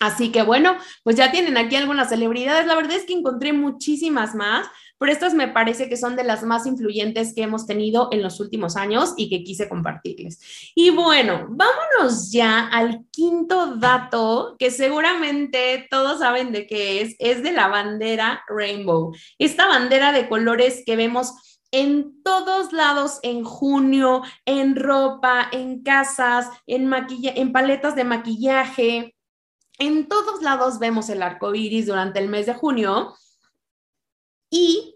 Así 0.00 0.30
que 0.30 0.42
bueno, 0.42 0.76
pues 1.02 1.16
ya 1.16 1.30
tienen 1.30 1.56
aquí 1.56 1.76
algunas 1.76 2.08
celebridades. 2.08 2.66
La 2.66 2.74
verdad 2.74 2.96
es 2.96 3.04
que 3.04 3.14
encontré 3.14 3.52
muchísimas 3.52 4.34
más 4.34 4.66
pero 4.98 5.12
estas 5.12 5.34
me 5.34 5.48
parece 5.48 5.88
que 5.88 5.96
son 5.96 6.16
de 6.16 6.24
las 6.24 6.44
más 6.44 6.66
influyentes 6.66 7.34
que 7.34 7.42
hemos 7.42 7.66
tenido 7.66 8.08
en 8.12 8.22
los 8.22 8.40
últimos 8.40 8.76
años 8.76 9.12
y 9.16 9.28
que 9.28 9.44
quise 9.44 9.68
compartirles. 9.68 10.72
Y 10.74 10.90
bueno, 10.90 11.46
vámonos 11.50 12.30
ya 12.30 12.68
al 12.68 13.04
quinto 13.10 13.76
dato 13.76 14.56
que 14.58 14.70
seguramente 14.70 15.86
todos 15.90 16.20
saben 16.20 16.52
de 16.52 16.66
qué 16.66 17.02
es, 17.02 17.16
es 17.18 17.42
de 17.42 17.52
la 17.52 17.68
bandera 17.68 18.44
Rainbow. 18.48 19.12
Esta 19.38 19.66
bandera 19.66 20.12
de 20.12 20.28
colores 20.28 20.82
que 20.86 20.96
vemos 20.96 21.60
en 21.70 22.22
todos 22.22 22.72
lados 22.72 23.18
en 23.22 23.42
junio, 23.42 24.22
en 24.46 24.76
ropa, 24.76 25.48
en 25.50 25.82
casas, 25.82 26.48
en, 26.66 26.90
en 26.90 27.52
paletas 27.52 27.96
de 27.96 28.04
maquillaje. 28.04 29.14
En 29.78 30.08
todos 30.08 30.42
lados 30.42 30.78
vemos 30.78 31.08
el 31.08 31.22
arco 31.22 31.54
iris 31.54 31.86
durante 31.86 32.20
el 32.20 32.28
mes 32.28 32.46
de 32.46 32.54
junio 32.54 33.14
y 34.50 34.94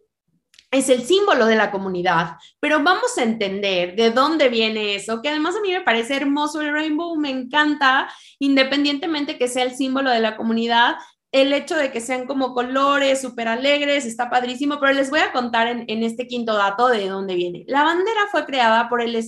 es 0.71 0.89
el 0.89 1.03
símbolo 1.03 1.47
de 1.47 1.57
la 1.57 1.71
comunidad, 1.71 2.37
pero 2.61 2.83
vamos 2.83 3.17
a 3.17 3.23
entender 3.23 3.97
de 3.97 4.11
dónde 4.11 4.49
viene 4.51 4.95
eso, 4.95 5.23
que 5.23 5.31
además 5.31 5.57
a 5.57 5.61
mí 5.61 5.73
me 5.73 5.81
parece 5.81 6.15
hermoso 6.17 6.61
el 6.61 6.73
rainbow, 6.73 7.17
me 7.17 7.31
encanta, 7.31 8.09
independientemente 8.39 9.39
que 9.39 9.49
sea 9.49 9.65
el 9.65 9.75
símbolo 9.75 10.11
de 10.11 10.21
la 10.21 10.37
comunidad, 10.37 10.97
el 11.33 11.53
hecho 11.55 11.75
de 11.77 11.91
que 11.91 12.01
sean 12.01 12.27
como 12.27 12.55
colores 12.55 13.21
súper 13.21 13.49
alegres, 13.49 14.05
está 14.05 14.31
padrísimo, 14.31 14.79
pero 14.79 14.93
les 14.93 15.11
voy 15.11 15.21
a 15.21 15.33
contar 15.33 15.69
en, 15.69 15.85
en, 15.89 16.03
este 16.03 16.27
quinto 16.27 16.55
dato 16.55 16.89
de 16.89 17.09
dónde 17.09 17.35
viene. 17.35 17.65
La 17.67 17.83
bandera 17.83 18.29
fue 18.31 18.47
creada 18.47 18.89
por 18.89 19.03
el 19.03 19.19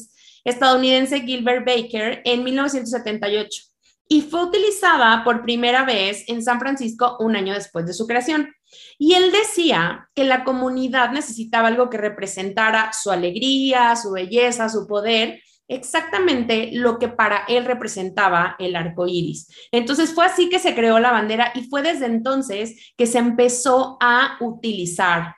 estadounidense 0.45 1.21
Gilbert 1.21 1.67
Baker 1.67 2.23
en 2.25 2.45
1978 2.45 3.70
y 4.13 4.23
fue 4.23 4.45
utilizada 4.45 5.23
por 5.23 5.43
primera 5.43 5.85
vez 5.85 6.25
en 6.27 6.43
San 6.43 6.59
Francisco 6.59 7.17
un 7.21 7.37
año 7.37 7.55
después 7.55 7.87
de 7.87 7.95
su 7.95 8.09
creación. 8.09 8.53
Y 8.99 9.15
él 9.15 9.31
decía 9.31 10.09
que 10.17 10.25
la 10.25 10.43
comunidad 10.43 11.13
necesitaba 11.13 11.69
algo 11.69 11.89
que 11.89 11.97
representara 11.97 12.91
su 12.93 13.13
alegría, 13.13 13.95
su 13.95 14.11
belleza, 14.11 14.69
su 14.69 14.89
poder, 14.89 15.41
exactamente 15.69 16.71
lo 16.73 16.99
que 16.99 17.07
para 17.07 17.45
él 17.47 17.65
representaba 17.65 18.57
el 18.59 18.75
arco 18.75 19.07
iris. 19.07 19.47
Entonces 19.71 20.13
fue 20.13 20.27
así 20.27 20.49
que 20.49 20.59
se 20.59 20.75
creó 20.75 20.99
la 20.99 21.13
bandera 21.13 21.53
y 21.55 21.69
fue 21.69 21.83
desde 21.83 22.07
entonces 22.07 22.93
que 22.97 23.07
se 23.07 23.19
empezó 23.19 23.97
a 24.01 24.39
utilizar 24.41 25.37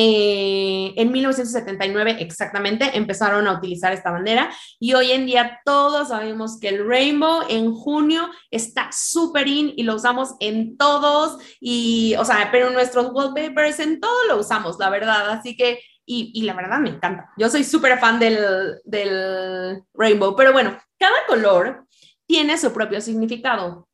eh, 0.00 0.94
en 0.94 1.10
1979 1.10 2.18
exactamente 2.20 2.96
empezaron 2.96 3.48
a 3.48 3.54
utilizar 3.54 3.92
esta 3.92 4.12
bandera 4.12 4.48
y 4.78 4.94
hoy 4.94 5.10
en 5.10 5.26
día 5.26 5.60
todos 5.64 6.10
sabemos 6.10 6.60
que 6.60 6.68
el 6.68 6.88
rainbow 6.88 7.42
en 7.48 7.74
junio 7.74 8.30
está 8.52 8.90
súper 8.92 9.48
in 9.48 9.72
y 9.74 9.82
lo 9.82 9.96
usamos 9.96 10.36
en 10.38 10.76
todos 10.76 11.42
y, 11.58 12.14
o 12.14 12.24
sea, 12.24 12.48
pero 12.52 12.70
nuestros 12.70 13.10
wallpapers 13.12 13.80
en 13.80 13.98
todo 13.98 14.24
lo 14.28 14.38
usamos, 14.38 14.78
la 14.78 14.88
verdad. 14.88 15.30
Así 15.30 15.56
que, 15.56 15.80
y, 16.06 16.42
la 16.42 16.54
verdad 16.54 16.78
me 16.78 16.90
encanta. 16.90 17.32
Yo 17.36 17.50
soy 17.50 17.64
súper 17.64 17.98
fan 17.98 18.20
del, 18.20 18.76
del 18.84 19.82
rainbow, 19.94 20.36
pero 20.36 20.52
bueno, 20.52 20.78
cada 20.96 21.26
color 21.26 21.88
tiene 22.24 22.56
su 22.56 22.72
propio 22.72 23.00
significado. 23.00 23.88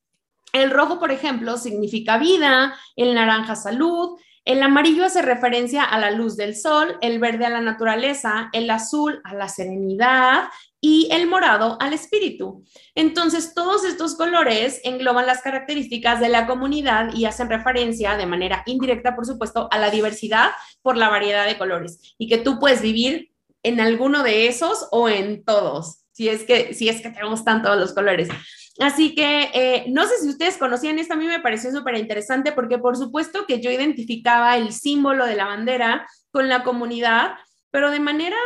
El 0.53 0.71
rojo, 0.71 1.01
por 1.01 1.11
ejemplo, 1.11 1.57
significa 1.57 2.19
vida, 2.19 2.77
el 2.95 3.15
naranja 3.15 3.57
salud, 3.57 4.19
el 4.45 4.63
amarillo 4.63 5.05
hace 5.05 5.23
referencia 5.23 5.85
a 5.85 5.99
la 5.99 6.11
luz 6.11 6.37
del 6.37 6.55
sol, 6.55 6.99
el 7.01 7.19
verde 7.19 7.47
a 7.47 7.51
la 7.51 7.61
naturaleza, 7.61 8.51
el 8.53 8.71
azul 8.71 9.21
a 9.25 9.35
la 9.35 9.49
serenidad 9.49 10.49
y 10.83 11.09
el 11.11 11.27
morado 11.27 11.79
al 11.81 11.95
espíritu. 11.95 12.63
Entonces, 12.95 13.55
todos 13.55 13.85
estos 13.87 14.17
colores 14.17 14.83
engloban 14.85 15.25
las 15.25 15.41
características 15.41 16.21
de 16.21 16.29
la 16.29 16.47
comunidad 16.47 17.15
y 17.15 17.25
hacen 17.25 17.49
referencia 17.49 18.19
de 18.19 18.27
manera 18.27 18.63
indirecta, 18.67 19.17
por 19.17 19.25
supuesto, 19.25 19.67
a 19.71 19.79
la 19.79 19.89
diversidad 19.89 20.51
por 20.83 20.99
la 20.99 21.09
variedad 21.09 21.47
de 21.47 21.57
colores 21.57 22.15
y 22.19 22.29
que 22.29 22.37
tú 22.37 22.59
puedes 22.59 22.83
vivir 22.83 23.31
en 23.63 23.81
alguno 23.81 24.23
de 24.23 24.47
esos 24.47 24.89
o 24.91 25.09
en 25.09 25.43
todos, 25.43 26.05
si 26.13 26.29
es 26.29 26.43
que, 26.45 26.75
si 26.75 26.91
es 26.91 27.01
que 27.01 27.09
te 27.09 27.25
gustan 27.25 27.63
todos 27.63 27.79
los 27.79 27.95
colores. 27.95 28.29
Así 28.81 29.15
que 29.15 29.51
eh, 29.55 29.85
no 29.89 30.05
sé 30.07 30.19
si 30.21 30.29
ustedes 30.29 30.57
conocían 30.57 30.99
esto, 30.99 31.15
a 31.15 31.17
mí 31.17 31.27
me 31.27 31.41
pareció 31.41 31.71
súper 31.71 31.97
interesante 31.97 32.53
porque 32.53 32.79
por 32.79 32.97
supuesto 32.97 33.47
que 33.47 33.61
yo 33.61 33.71
identificaba 33.71 34.57
el 34.57 34.73
símbolo 34.73 35.27
de 35.27 35.37
la 35.37 35.47
bandera 35.47 36.09
con 36.33 36.49
la 36.49 36.65
comunidad, 36.65 37.35
pero 37.71 37.91
de 37.91 38.01
manera 38.01 38.37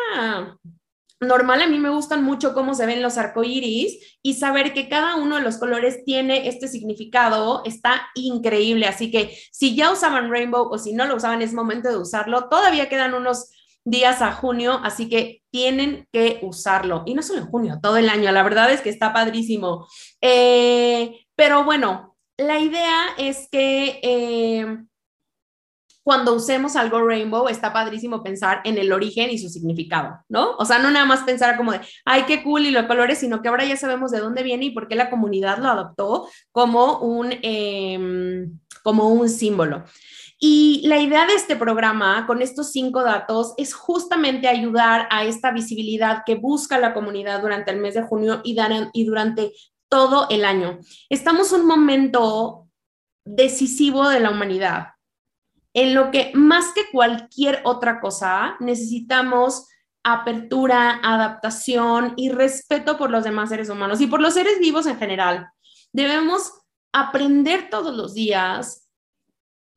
normal 1.20 1.62
a 1.62 1.66
mí 1.66 1.78
me 1.78 1.90
gustan 1.90 2.22
mucho 2.22 2.54
cómo 2.54 2.74
se 2.74 2.86
ven 2.86 3.02
los 3.02 3.18
arcoíris 3.18 4.18
y 4.22 4.34
saber 4.34 4.72
que 4.72 4.88
cada 4.88 5.16
uno 5.16 5.36
de 5.36 5.42
los 5.42 5.56
colores 5.56 6.04
tiene 6.04 6.46
este 6.46 6.68
significado 6.68 7.62
está 7.64 8.08
increíble. 8.14 8.86
Así 8.86 9.10
que 9.10 9.36
si 9.50 9.74
ya 9.74 9.90
usaban 9.90 10.30
Rainbow 10.30 10.68
o 10.70 10.78
si 10.78 10.92
no 10.92 11.06
lo 11.06 11.16
usaban, 11.16 11.42
es 11.42 11.52
momento 11.52 11.88
de 11.88 11.96
usarlo. 11.96 12.48
Todavía 12.48 12.88
quedan 12.88 13.14
unos 13.14 13.50
días 13.90 14.22
a 14.22 14.32
junio, 14.32 14.80
así 14.82 15.08
que 15.08 15.42
tienen 15.50 16.06
que 16.12 16.38
usarlo. 16.42 17.02
Y 17.06 17.14
no 17.14 17.22
solo 17.22 17.40
en 17.40 17.46
junio, 17.46 17.78
todo 17.82 17.96
el 17.96 18.08
año, 18.08 18.30
la 18.32 18.42
verdad 18.42 18.70
es 18.72 18.80
que 18.80 18.90
está 18.90 19.12
padrísimo. 19.12 19.86
Eh, 20.20 21.26
pero 21.34 21.64
bueno, 21.64 22.16
la 22.36 22.60
idea 22.60 23.08
es 23.16 23.48
que 23.50 24.00
eh, 24.02 24.78
cuando 26.08 26.32
usemos 26.32 26.74
algo 26.74 27.06
rainbow, 27.06 27.48
está 27.48 27.70
padrísimo 27.70 28.22
pensar 28.22 28.62
en 28.64 28.78
el 28.78 28.92
origen 28.92 29.28
y 29.28 29.36
su 29.36 29.50
significado, 29.50 30.24
¿no? 30.30 30.56
O 30.56 30.64
sea, 30.64 30.78
no 30.78 30.90
nada 30.90 31.04
más 31.04 31.20
pensar 31.24 31.58
como 31.58 31.72
de, 31.72 31.80
ay, 32.06 32.22
qué 32.26 32.42
cool 32.42 32.64
y 32.64 32.70
los 32.70 32.86
colores, 32.86 33.18
sino 33.18 33.42
que 33.42 33.48
ahora 33.48 33.66
ya 33.66 33.76
sabemos 33.76 34.10
de 34.10 34.20
dónde 34.20 34.42
viene 34.42 34.64
y 34.64 34.70
por 34.70 34.88
qué 34.88 34.94
la 34.94 35.10
comunidad 35.10 35.58
lo 35.58 35.68
adoptó 35.68 36.26
como 36.50 37.00
un, 37.00 37.34
em, 37.42 38.58
como 38.82 39.08
un 39.10 39.28
símbolo. 39.28 39.84
Y 40.40 40.86
la 40.86 40.98
idea 40.98 41.26
de 41.26 41.34
este 41.34 41.56
programa, 41.56 42.24
con 42.26 42.42
estos 42.42 42.70
cinco 42.70 43.02
datos, 43.02 43.54
es 43.56 43.74
justamente 43.74 44.46
ayudar 44.46 45.08
a 45.10 45.24
esta 45.24 45.50
visibilidad 45.50 46.22
que 46.24 46.36
busca 46.36 46.78
la 46.78 46.94
comunidad 46.94 47.42
durante 47.42 47.72
el 47.72 47.78
mes 47.78 47.94
de 47.94 48.02
junio 48.02 48.40
y, 48.44 49.04
durante 49.04 49.52
todo 49.88 50.28
el 50.30 50.44
año. 50.44 50.78
Estamos 51.08 51.52
en 51.52 51.62
un 51.62 51.66
momento 51.66 52.68
decisivo 53.24 54.08
de 54.08 54.20
la 54.20 54.30
humanidad, 54.30 54.90
en 55.74 55.94
lo 55.94 56.12
que 56.12 56.30
más 56.34 56.72
que 56.72 56.82
cualquier 56.92 57.60
otra 57.64 58.00
cosa 58.00 58.56
necesitamos 58.60 59.66
apertura, 60.04 61.00
adaptación 61.02 62.14
y 62.16 62.30
respeto 62.30 62.96
por 62.96 63.10
los 63.10 63.24
demás 63.24 63.48
seres 63.48 63.68
humanos 63.68 64.00
y 64.00 64.06
por 64.06 64.20
los 64.20 64.34
seres 64.34 64.60
vivos 64.60 64.86
en 64.86 64.98
general. 64.98 65.48
Debemos 65.92 66.52
aprender 66.92 67.68
todos 67.70 67.94
los 67.94 68.14
días 68.14 68.87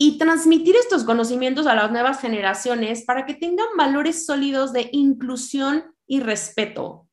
y 0.03 0.17
transmitir 0.17 0.75
estos 0.75 1.03
conocimientos 1.03 1.67
a 1.67 1.75
las 1.75 1.91
nuevas 1.91 2.19
generaciones 2.19 3.05
para 3.05 3.27
que 3.27 3.35
tengan 3.35 3.67
valores 3.77 4.25
sólidos 4.25 4.73
de 4.73 4.89
inclusión 4.93 5.93
y 6.07 6.21
respeto, 6.21 7.07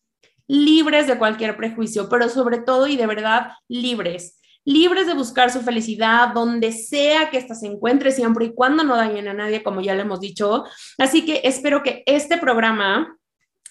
libres 0.47 1.07
de 1.07 1.19
cualquier 1.19 1.55
prejuicio, 1.55 2.09
pero 2.09 2.31
sobre 2.31 2.61
todo 2.61 2.87
y 2.87 2.97
de 2.97 3.07
verdad 3.07 3.49
libres, 3.69 4.41
libres 4.65 5.07
de 5.07 5.13
buscar 5.13 5.53
su 5.53 5.61
felicidad 5.61 6.29
donde 6.33 6.73
sea 6.73 7.29
que 7.29 7.37
ésta 7.37 7.55
se 7.55 7.67
encuentre, 7.67 8.11
siempre 8.11 8.47
y 8.47 8.55
cuando 8.55 8.83
no 8.85 8.97
dañen 8.97 9.29
a 9.29 9.35
nadie, 9.35 9.63
como 9.63 9.83
ya 9.83 9.95
le 9.95 10.01
hemos 10.01 10.21
dicho. 10.21 10.65
Así 10.97 11.27
que 11.27 11.43
espero 11.45 11.83
que 11.83 12.03
este 12.07 12.39
programa 12.39 13.19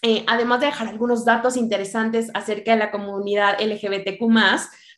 eh, 0.04 0.24
además 0.28 0.60
de 0.60 0.68
dejar 0.68 0.90
algunos 0.90 1.26
datos 1.26 1.58
interesantes 1.58 2.30
acerca 2.36 2.72
de 2.72 2.78
la 2.78 2.92
comunidad 2.92 3.60
LGBTQ, 3.60 4.30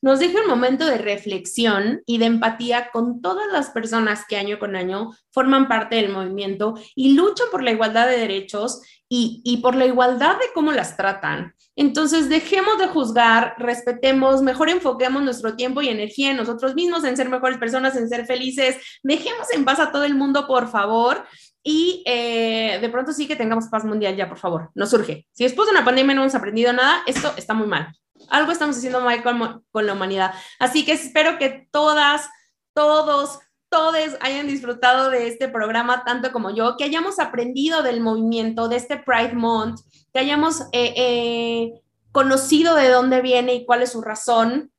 nos 0.02 0.20
deje 0.20 0.40
un 0.40 0.48
momento 0.48 0.86
de 0.86 0.98
reflexión 0.98 2.02
y 2.06 2.18
de 2.18 2.26
empatía 2.26 2.90
con 2.92 3.22
todas 3.22 3.52
las 3.52 3.70
personas 3.70 4.26
que 4.28 4.38
año 4.38 4.60
con 4.60 4.76
año 4.76 5.12
forman 5.32 5.68
parte 5.68 5.96
del 5.96 6.12
movimiento 6.12 6.76
y 6.96 7.14
luchan 7.14 7.48
por 7.52 7.64
la 7.64 7.72
igualdad 7.72 8.08
de 8.08 8.18
derechos 8.18 8.82
y, 9.08 9.42
y 9.44 9.58
por 9.58 9.76
la 9.76 9.86
igualdad 9.86 10.38
de 10.38 10.46
cómo 10.54 10.72
las 10.72 10.96
tratan. 10.96 11.56
Entonces, 11.76 12.28
dejemos 12.28 12.78
de 12.78 12.88
juzgar, 12.88 13.56
respetemos, 13.58 14.42
mejor 14.42 14.70
enfoquemos 14.70 15.24
nuestro 15.24 15.56
tiempo 15.56 15.82
y 15.82 15.90
energía 15.90 16.32
en 16.32 16.38
nosotros 16.38 16.76
mismos, 16.76 17.06
en 17.06 17.16
ser 17.16 17.30
mejores 17.30 17.58
personas, 17.58 17.96
en 17.96 18.10
ser 18.10 18.26
felices. 18.26 18.76
Dejemos 19.02 19.48
en 19.54 19.64
paz 19.64 19.80
a 19.80 19.92
todo 19.92 20.04
el 20.04 20.14
mundo, 20.14 20.46
por 20.46 20.70
favor 20.70 21.26
y 21.64 22.04
eh, 22.06 22.80
de 22.82 22.90
pronto 22.90 23.12
sí 23.12 23.28
que 23.28 23.36
tengamos 23.36 23.68
paz 23.68 23.84
mundial 23.84 24.16
ya, 24.16 24.30
por 24.30 24.38
favor, 24.38 24.72
nos 24.76 24.90
surge. 24.90 25.28
Si 25.32 25.44
después 25.44 25.68
de 25.68 25.72
una 25.76 25.86
pandemia 25.86 26.16
no 26.16 26.22
hemos 26.22 26.36
aprendido 26.36 26.74
nada, 26.74 27.04
esto 27.06 27.34
está 27.38 27.54
muy 27.54 27.68
mal. 27.68 27.94
Algo 28.30 28.52
estamos 28.52 28.78
haciendo 28.78 29.02
mal 29.02 29.24
con, 29.24 29.86
la 29.86 29.94
humanidad. 29.94 30.34
Así 30.60 30.86
que 30.86 30.94
espero 30.94 31.38
que 31.38 31.68
todas, 31.72 32.30
todos, 32.74 33.40
todos 33.70 33.96
hayan 34.22 34.48
disfrutado 34.48 35.10
de 35.10 35.28
este 35.28 35.48
programa 35.48 36.04
tanto 36.04 36.32
como 36.32 36.52
yo, 36.52 36.76
que 36.78 36.84
hayamos 36.84 37.20
aprendido 37.20 37.84
del 37.84 38.02
movimiento, 38.02 38.68
de 38.68 38.78
este 38.78 38.98
Pride 38.98 39.34
Month, 39.34 39.82
que 40.14 40.20
hayamos 40.20 40.62
eh, 40.72 40.94
eh, 40.96 41.82
conocido 42.12 42.76
de 42.76 42.90
dónde 42.90 43.22
viene 43.22 43.54
y 43.54 43.66
cuál 43.66 43.82
es 43.82 43.92
su 43.92 44.02
razón, 44.02 44.72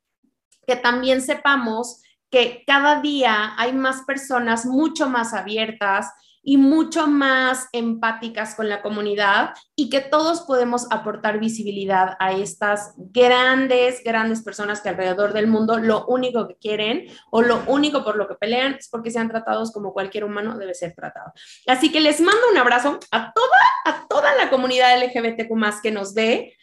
que 0.66 0.76
también 0.76 1.22
sepamos 1.22 2.02
que 2.30 2.62
cada 2.66 3.00
día 3.00 3.54
hay 3.58 3.72
más 3.72 4.02
personas 4.02 4.64
mucho 4.64 5.08
más 5.08 5.34
abiertas, 5.34 6.12
y 6.42 6.56
mucho 6.56 7.06
más 7.06 7.68
empáticas 7.72 8.54
con 8.54 8.68
la 8.68 8.82
comunidad 8.82 9.54
y 9.76 9.90
que 9.90 10.00
todos 10.00 10.42
podemos 10.42 10.86
aportar 10.90 11.38
visibilidad 11.38 12.16
a 12.18 12.32
estas 12.32 12.94
grandes, 12.96 14.02
grandes 14.04 14.42
personas 14.42 14.80
que 14.80 14.88
alrededor 14.88 15.32
del 15.32 15.46
mundo 15.46 15.78
lo 15.78 16.06
único 16.06 16.48
que 16.48 16.56
quieren 16.56 17.06
o 17.30 17.42
lo 17.42 17.62
único 17.66 18.04
por 18.04 18.16
lo 18.16 18.26
que 18.26 18.34
pelean 18.34 18.74
es 18.74 18.88
porque 18.88 19.10
sean 19.10 19.28
tratados 19.28 19.72
como 19.72 19.92
cualquier 19.92 20.24
humano 20.24 20.56
debe 20.56 20.74
ser 20.74 20.94
tratado. 20.94 21.32
Así 21.66 21.92
que 21.92 22.00
les 22.00 22.20
mando 22.20 22.40
un 22.50 22.58
abrazo 22.58 22.98
a 23.10 23.32
toda, 23.32 23.58
a 23.84 24.06
toda 24.08 24.34
la 24.36 24.50
comunidad 24.50 24.98
LGBTQ 25.02 25.50
más 25.52 25.80
que 25.80 25.90
nos 25.90 26.14
ve. 26.14 26.56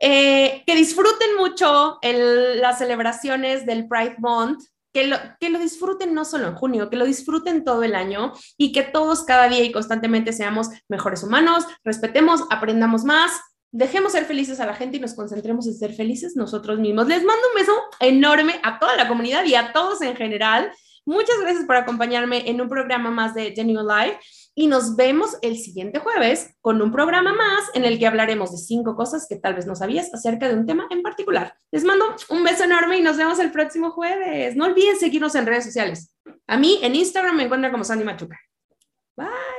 Eh, 0.00 0.62
que 0.64 0.76
disfruten 0.76 1.36
mucho 1.36 1.98
las 2.02 2.78
celebraciones 2.78 3.66
del 3.66 3.88
Pride 3.88 4.14
Month 4.18 4.62
que 4.92 5.06
lo, 5.06 5.16
que 5.40 5.50
lo 5.50 5.58
disfruten 5.58 6.14
no 6.14 6.24
solo 6.24 6.48
en 6.48 6.54
junio, 6.54 6.90
que 6.90 6.96
lo 6.96 7.04
disfruten 7.04 7.64
todo 7.64 7.82
el 7.82 7.94
año 7.94 8.32
y 8.56 8.72
que 8.72 8.82
todos 8.82 9.24
cada 9.24 9.48
día 9.48 9.62
y 9.64 9.72
constantemente 9.72 10.32
seamos 10.32 10.68
mejores 10.88 11.22
humanos, 11.22 11.66
respetemos, 11.84 12.42
aprendamos 12.50 13.04
más, 13.04 13.32
dejemos 13.70 14.12
ser 14.12 14.24
felices 14.24 14.60
a 14.60 14.66
la 14.66 14.74
gente 14.74 14.96
y 14.96 15.00
nos 15.00 15.14
concentremos 15.14 15.66
en 15.66 15.74
ser 15.74 15.94
felices 15.94 16.36
nosotros 16.36 16.78
mismos. 16.78 17.06
Les 17.06 17.24
mando 17.24 17.42
un 17.52 17.60
beso 17.60 17.72
enorme 18.00 18.60
a 18.62 18.78
toda 18.78 18.96
la 18.96 19.08
comunidad 19.08 19.44
y 19.44 19.54
a 19.54 19.72
todos 19.72 20.00
en 20.02 20.16
general. 20.16 20.72
Muchas 21.04 21.40
gracias 21.40 21.64
por 21.64 21.76
acompañarme 21.76 22.48
en 22.48 22.60
un 22.60 22.68
programa 22.68 23.10
más 23.10 23.34
de 23.34 23.52
Genuine 23.52 23.82
Life 23.82 24.18
y 24.58 24.66
nos 24.66 24.96
vemos 24.96 25.38
el 25.40 25.56
siguiente 25.56 26.00
jueves 26.00 26.52
con 26.60 26.82
un 26.82 26.90
programa 26.90 27.32
más 27.32 27.70
en 27.74 27.84
el 27.84 27.96
que 27.96 28.08
hablaremos 28.08 28.50
de 28.50 28.58
cinco 28.58 28.96
cosas 28.96 29.24
que 29.28 29.36
tal 29.36 29.54
vez 29.54 29.68
no 29.68 29.76
sabías 29.76 30.12
acerca 30.12 30.48
de 30.48 30.54
un 30.54 30.66
tema 30.66 30.88
en 30.90 31.00
particular. 31.00 31.54
Les 31.70 31.84
mando 31.84 32.16
un 32.28 32.42
beso 32.42 32.64
enorme 32.64 32.98
y 32.98 33.00
nos 33.00 33.16
vemos 33.16 33.38
el 33.38 33.52
próximo 33.52 33.92
jueves. 33.92 34.56
No 34.56 34.64
olviden 34.64 34.96
seguirnos 34.96 35.36
en 35.36 35.46
redes 35.46 35.64
sociales. 35.64 36.12
A 36.48 36.58
mí 36.58 36.80
en 36.82 36.96
Instagram 36.96 37.36
me 37.36 37.44
encuentran 37.44 37.70
como 37.70 37.84
Sandy 37.84 38.04
Machuca. 38.04 38.36
Bye. 39.16 39.57